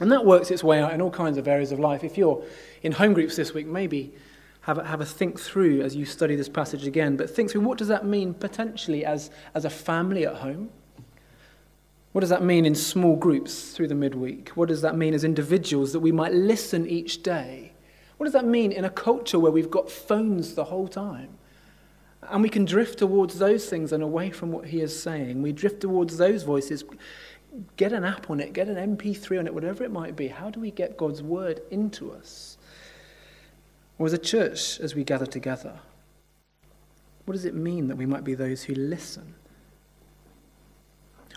And 0.01 0.13
that 0.13 0.25
works 0.25 0.51
its 0.51 0.63
way 0.63 0.81
out 0.81 0.93
in 0.93 1.01
all 1.01 1.11
kinds 1.11 1.39
of 1.39 1.49
areas 1.49 1.73
of 1.73 1.81
life. 1.81 2.05
If 2.05 2.17
you're 2.17 2.43
in 2.83 2.93
home 2.93 3.15
groups 3.15 3.37
this 3.37 3.53
week, 3.53 3.67
maybe 3.67 4.13
have 4.61 4.79
a, 4.79 4.85
have 4.85 5.01
a 5.01 5.07
think 5.07 5.41
through 5.41 5.81
as 5.83 5.97
you 5.97 6.05
study 6.05 6.37
this 6.37 6.49
passage 6.49 6.87
again. 6.87 7.17
But 7.17 7.31
think 7.31 7.51
through 7.51 7.63
what 7.63 7.79
does 7.79 7.89
that 7.89 8.05
mean 8.05 8.35
potentially 8.35 9.05
as, 9.05 9.31
as 9.55 9.65
a 9.65 9.71
family 9.71 10.27
at 10.27 10.37
home? 10.37 10.71
What 12.13 12.21
does 12.21 12.31
that 12.31 12.43
mean 12.43 12.65
in 12.65 12.75
small 12.75 13.17
groups 13.17 13.73
through 13.73 13.89
the 13.89 13.95
midweek? 13.95 14.51
What 14.51 14.69
does 14.69 14.83
that 14.83 14.97
mean 14.97 15.15
as 15.15 15.25
individuals 15.25 15.93
that 15.93 16.01
we 16.01 16.13
might 16.13 16.33
listen 16.33 16.87
each 16.87 17.23
day? 17.23 17.73
What 18.19 18.25
does 18.25 18.33
that 18.33 18.45
mean 18.45 18.73
in 18.73 18.85
a 18.85 18.91
culture 18.91 19.39
where 19.39 19.53
we've 19.53 19.71
got 19.71 19.91
phones 19.91 20.55
the 20.55 20.65
whole 20.65 20.89
time? 20.89 21.38
And 22.23 22.43
we 22.43 22.49
can 22.49 22.65
drift 22.65 22.99
towards 22.99 23.39
those 23.39 23.67
things 23.67 23.93
and 23.93 24.03
away 24.03 24.31
from 24.31 24.51
what 24.51 24.67
he 24.67 24.81
is 24.81 25.01
saying. 25.01 25.41
We 25.41 25.53
drift 25.53 25.81
towards 25.81 26.17
those 26.17 26.43
voices. 26.43 26.85
Get 27.77 27.93
an 27.93 28.05
app 28.05 28.31
on 28.31 28.41
it, 28.41 28.53
get 28.53 28.69
an 28.69 28.97
MP3 28.97 29.39
on 29.39 29.47
it, 29.47 29.55
whatever 29.55 29.85
it 29.85 29.91
might 29.91 30.17
be. 30.17 30.29
How 30.29 30.51
do 30.51 30.61
we 30.61 30.71
get 30.71 30.97
God's 30.97 31.23
word 31.23 31.61
into 31.71 32.13
us? 32.13 32.59
Or 33.99 34.07
as 34.07 34.13
a 34.13 34.19
church, 34.19 34.79
as 34.81 34.95
we 34.95 35.05
gather 35.05 35.27
together, 35.27 35.81
what 37.25 37.35
does 37.35 37.45
it 37.45 37.55
mean 37.55 37.89
that 37.89 37.97
we 37.97 38.07
might 38.07 38.25
be 38.25 38.35
those 38.35 38.63
who 38.65 38.75
listen? 38.75 39.35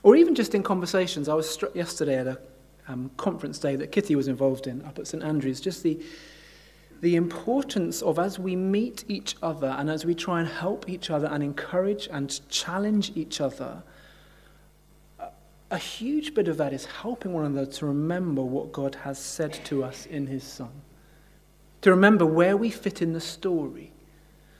Or 0.03 0.15
even 0.15 0.35
just 0.35 0.55
in 0.55 0.63
conversations. 0.63 1.29
I 1.29 1.33
was 1.33 1.49
struck 1.49 1.75
yesterday 1.75 2.17
at 2.17 2.27
a 2.27 2.39
um, 2.87 3.11
conference 3.17 3.59
day 3.59 3.75
that 3.75 3.91
Kitty 3.91 4.15
was 4.15 4.27
involved 4.27 4.67
in 4.67 4.81
up 4.83 4.99
at 4.99 5.07
St 5.07 5.23
Andrews, 5.23 5.61
just 5.61 5.83
the 5.83 5.99
the 7.01 7.15
importance 7.15 8.03
of 8.03 8.19
as 8.19 8.37
we 8.37 8.55
meet 8.55 9.03
each 9.07 9.35
other 9.41 9.75
and 9.77 9.89
as 9.89 10.05
we 10.05 10.13
try 10.13 10.39
and 10.39 10.47
help 10.47 10.87
each 10.87 11.09
other 11.09 11.27
and 11.27 11.43
encourage 11.43 12.07
and 12.11 12.47
challenge 12.47 13.11
each 13.15 13.41
other, 13.41 13.81
a 15.71 15.77
huge 15.77 16.35
bit 16.35 16.47
of 16.47 16.57
that 16.57 16.73
is 16.73 16.85
helping 16.85 17.33
one 17.33 17.45
another 17.45 17.71
to 17.71 17.87
remember 17.87 18.43
what 18.43 18.71
God 18.71 18.95
has 18.95 19.17
said 19.17 19.53
to 19.65 19.83
us 19.83 20.05
in 20.05 20.27
His 20.27 20.43
Son, 20.43 20.69
to 21.81 21.89
remember 21.89 22.25
where 22.25 22.55
we 22.55 22.69
fit 22.69 23.01
in 23.01 23.13
the 23.13 23.21
story, 23.21 23.91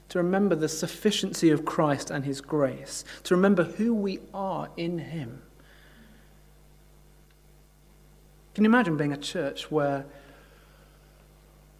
to 0.08 0.18
remember 0.18 0.56
the 0.56 0.68
sufficiency 0.68 1.50
of 1.50 1.64
Christ 1.64 2.10
and 2.10 2.24
His 2.24 2.40
grace, 2.40 3.04
to 3.22 3.36
remember 3.36 3.62
who 3.62 3.94
we 3.94 4.18
are 4.34 4.68
in 4.76 4.98
Him. 4.98 5.42
Can 8.54 8.64
you 8.64 8.70
imagine 8.70 8.96
being 8.96 9.12
a 9.12 9.18
church 9.18 9.70
where 9.70 10.06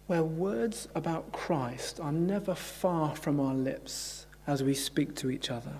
where 0.07 0.23
words 0.23 0.87
about 0.95 1.31
Christ 1.31 1.99
are 1.99 2.11
never 2.11 2.55
far 2.55 3.15
from 3.15 3.39
our 3.39 3.53
lips 3.53 4.25
as 4.45 4.61
we 4.61 4.73
speak 4.73 5.15
to 5.15 5.29
each 5.29 5.49
other. 5.49 5.79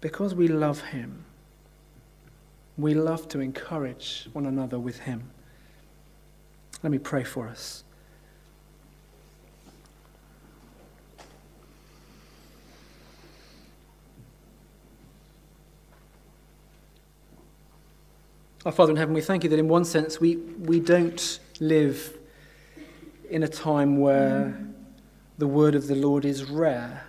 Because 0.00 0.34
we 0.34 0.48
love 0.48 0.80
Him, 0.80 1.24
we 2.76 2.94
love 2.94 3.28
to 3.28 3.40
encourage 3.40 4.28
one 4.32 4.46
another 4.46 4.78
with 4.78 5.00
Him. 5.00 5.30
Let 6.82 6.90
me 6.90 6.98
pray 6.98 7.24
for 7.24 7.48
us. 7.48 7.84
Our 18.66 18.72
Father 18.72 18.90
in 18.90 18.96
heaven, 18.96 19.14
we 19.14 19.20
thank 19.20 19.44
you 19.44 19.50
that 19.50 19.60
in 19.60 19.68
one 19.68 19.84
sense 19.84 20.20
we, 20.20 20.36
we 20.36 20.80
don't 20.80 21.38
live 21.60 22.15
in 23.30 23.42
a 23.42 23.48
time 23.48 23.98
where 23.98 24.58
the 25.38 25.46
word 25.46 25.74
of 25.74 25.86
the 25.86 25.94
Lord 25.94 26.24
is 26.24 26.44
rare 26.44 27.04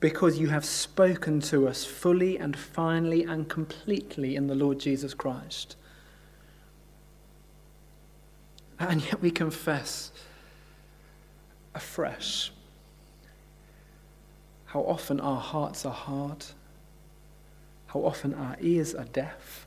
because 0.00 0.38
you 0.38 0.48
have 0.48 0.64
spoken 0.64 1.40
to 1.40 1.66
us 1.66 1.84
fully 1.84 2.36
and 2.36 2.56
finally 2.56 3.24
and 3.24 3.48
completely 3.48 4.36
in 4.36 4.46
the 4.46 4.54
Lord 4.54 4.78
Jesus 4.78 5.14
Christ. 5.14 5.76
And 8.78 9.02
yet 9.04 9.20
we 9.20 9.30
confess 9.30 10.12
afresh 11.74 12.52
how 14.66 14.80
often 14.80 15.20
our 15.20 15.40
hearts 15.40 15.86
are 15.86 15.92
hard, 15.92 16.44
how 17.86 18.00
often 18.00 18.34
our 18.34 18.56
ears 18.60 18.94
are 18.94 19.04
deaf, 19.04 19.66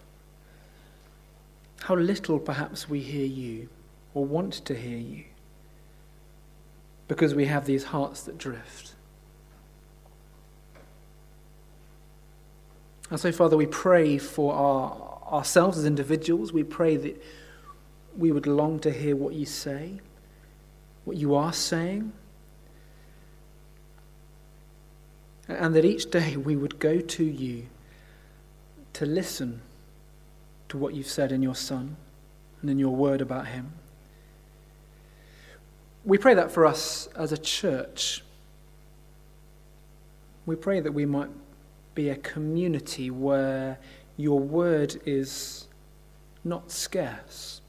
how 1.82 1.96
little 1.96 2.40
perhaps 2.40 2.88
we 2.88 3.00
hear 3.00 3.26
you 3.26 3.70
or 4.18 4.26
want 4.26 4.54
to 4.54 4.74
hear 4.74 4.98
you 4.98 5.24
because 7.08 7.36
we 7.36 7.46
have 7.46 7.68
these 7.68 7.84
hearts 7.84 8.24
that 8.24 8.36
drift. 8.36 8.96
And 13.12 13.20
so, 13.20 13.32
Father, 13.32 13.56
we 13.56 13.68
pray 13.68 14.18
for 14.18 14.56
our, 14.56 15.20
ourselves 15.32 15.78
as 15.78 15.86
individuals. 15.86 16.52
We 16.52 16.64
pray 16.64 16.98
that 16.98 17.24
we 18.18 18.32
would 18.32 18.48
long 18.48 18.80
to 18.80 18.92
hear 18.92 19.16
what 19.16 19.36
you 19.36 19.46
say, 19.46 20.02
what 21.06 21.16
you 21.16 21.36
are 21.36 21.54
saying, 21.54 22.12
and 25.48 25.76
that 25.76 25.86
each 25.86 26.10
day 26.10 26.38
we 26.38 26.56
would 26.56 26.80
go 26.80 27.02
to 27.02 27.24
you 27.24 27.68
to 28.94 29.06
listen 29.06 29.62
to 30.70 30.78
what 30.80 30.96
you've 30.96 31.06
said 31.06 31.32
in 31.32 31.44
your 31.44 31.54
Son 31.54 31.98
and 32.62 32.72
in 32.72 32.80
your 32.80 32.96
word 32.96 33.22
about 33.22 33.46
him. 33.50 33.74
We 36.08 36.18
pray 36.18 36.36
that 36.36 36.54
for 36.54 36.66
us 36.66 37.10
as 37.18 37.34
a 37.34 37.38
church. 37.38 38.24
We 40.46 40.56
pray 40.56 40.80
that 40.80 40.94
we 40.94 41.06
might 41.06 41.30
be 41.96 42.08
a 42.08 42.16
community 42.16 43.12
where 43.12 43.78
your 44.16 44.40
word 44.40 45.02
is 45.06 45.68
not 46.46 46.72
scarce, 46.72 47.60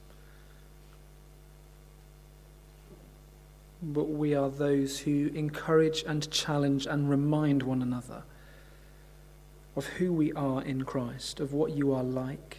but 3.82 4.08
we 4.08 4.36
are 4.36 4.48
those 4.48 5.00
who 5.00 5.32
encourage 5.34 6.04
and 6.06 6.30
challenge 6.30 6.86
and 6.86 7.10
remind 7.10 7.64
one 7.64 7.82
another 7.82 8.22
of 9.74 9.84
who 9.86 10.12
we 10.12 10.32
are 10.34 10.62
in 10.62 10.84
Christ, 10.84 11.40
of 11.40 11.52
what 11.52 11.72
you 11.72 11.92
are 11.92 12.04
like, 12.04 12.58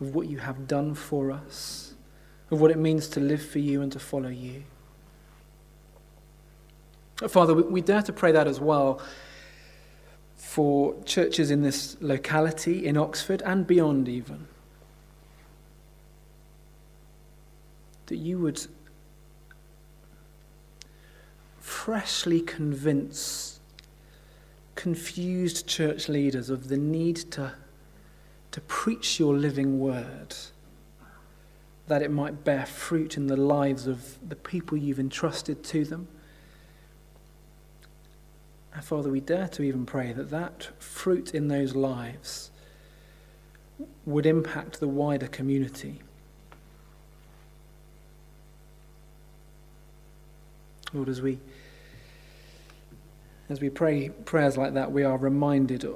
of 0.00 0.14
what 0.14 0.28
you 0.28 0.38
have 0.38 0.66
done 0.66 0.94
for 0.94 1.30
us, 1.30 1.92
of 2.50 2.58
what 2.58 2.70
it 2.70 2.78
means 2.78 3.06
to 3.08 3.20
live 3.20 3.42
for 3.44 3.58
you 3.58 3.82
and 3.82 3.92
to 3.92 3.98
follow 3.98 4.30
you. 4.30 4.64
Father, 7.26 7.52
we 7.54 7.80
dare 7.80 8.02
to 8.02 8.12
pray 8.12 8.30
that 8.30 8.46
as 8.46 8.60
well 8.60 9.00
for 10.36 10.94
churches 11.04 11.50
in 11.50 11.62
this 11.62 11.96
locality, 12.00 12.86
in 12.86 12.96
Oxford, 12.96 13.42
and 13.42 13.66
beyond 13.66 14.08
even. 14.08 14.46
That 18.06 18.16
you 18.16 18.38
would 18.38 18.64
freshly 21.58 22.40
convince 22.40 23.58
confused 24.76 25.66
church 25.66 26.08
leaders 26.08 26.50
of 26.50 26.68
the 26.68 26.76
need 26.76 27.16
to, 27.16 27.52
to 28.52 28.60
preach 28.60 29.18
your 29.18 29.34
living 29.34 29.80
word, 29.80 30.36
that 31.88 32.00
it 32.00 32.12
might 32.12 32.44
bear 32.44 32.64
fruit 32.64 33.16
in 33.16 33.26
the 33.26 33.36
lives 33.36 33.88
of 33.88 34.18
the 34.28 34.36
people 34.36 34.78
you've 34.78 35.00
entrusted 35.00 35.64
to 35.64 35.84
them 35.84 36.06
Father, 38.80 39.10
we 39.10 39.20
dare 39.20 39.48
to 39.48 39.62
even 39.62 39.84
pray 39.86 40.12
that 40.12 40.30
that 40.30 40.70
fruit 40.78 41.34
in 41.34 41.48
those 41.48 41.74
lives 41.74 42.50
would 44.04 44.26
impact 44.26 44.80
the 44.80 44.88
wider 44.88 45.26
community. 45.26 46.00
Lord, 50.92 51.08
as 51.08 51.20
we 51.20 51.38
as 53.50 53.60
we 53.60 53.70
pray 53.70 54.10
prayers 54.10 54.58
like 54.58 54.74
that, 54.74 54.92
we 54.92 55.02
are 55.04 55.16
reminded 55.16 55.86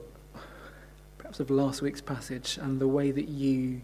perhaps 1.18 1.38
of 1.38 1.50
last 1.50 1.82
week's 1.82 2.00
passage 2.00 2.58
and 2.60 2.80
the 2.80 2.88
way 2.88 3.10
that 3.10 3.28
you 3.28 3.82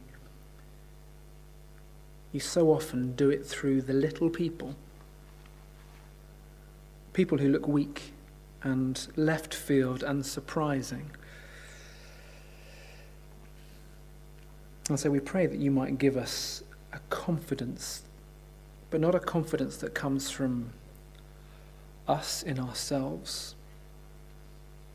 you 2.33 2.41
so 2.41 2.71
often 2.71 3.15
do 3.15 3.31
it 3.31 3.47
through 3.47 3.83
the 3.83 3.93
little 3.93 4.29
people. 4.29 4.75
People 7.13 7.39
who 7.39 7.49
look 7.49 7.67
weak 7.67 8.13
and 8.63 9.07
left 9.17 9.55
field 9.55 10.03
and 10.03 10.25
surprising. 10.25 11.11
And 14.89 14.99
so 14.99 15.11
we 15.11 15.21
pray 15.21 15.47
that 15.47 15.59
you 15.59 15.71
might 15.71 15.99
give 15.99 16.17
us 16.17 16.63
a 16.93 16.99
confidence, 17.11 18.03
but 18.91 19.01
not 19.01 19.15
a 19.15 19.21
confidence 19.21 19.77
that 19.79 19.95
comes 19.95 20.31
from 20.31 20.71
us 22.07 22.43
in 22.43 22.59
ourselves, 22.59 23.55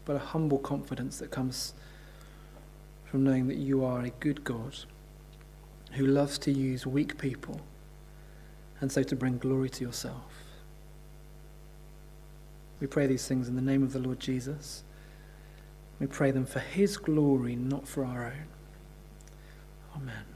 but 0.06 0.16
a 0.16 0.20
humble 0.20 0.58
confidence 0.58 1.20
that 1.20 1.30
comes 1.30 1.74
from 3.06 3.24
knowing 3.24 3.48
that 3.48 3.58
you 3.58 3.86
are 3.86 4.02
a 4.02 4.10
good 4.10 4.44
God 4.44 4.76
who 5.92 6.08
loves 6.08 6.40
to 6.40 6.52
use 6.52 6.88
weak 6.88 7.20
people 7.20 7.62
and 8.82 8.92
so 8.92 9.04
to 9.04 9.16
bring 9.16 9.38
glory 9.38 9.70
to 9.70 9.84
yourself. 9.84 10.33
We 12.84 12.88
pray 12.88 13.08
these 13.08 13.26
things 13.26 13.48
in 13.48 13.56
the 13.56 13.62
name 13.62 13.82
of 13.82 13.94
the 13.94 14.00
Lord 14.00 14.20
Jesus. 14.20 14.84
We 16.02 16.08
pray 16.08 16.32
them 16.32 16.46
for 16.46 16.60
his 16.60 16.98
glory, 16.98 17.56
not 17.56 17.88
for 17.88 18.04
our 18.04 18.26
own. 18.26 18.48
Amen. 19.96 20.33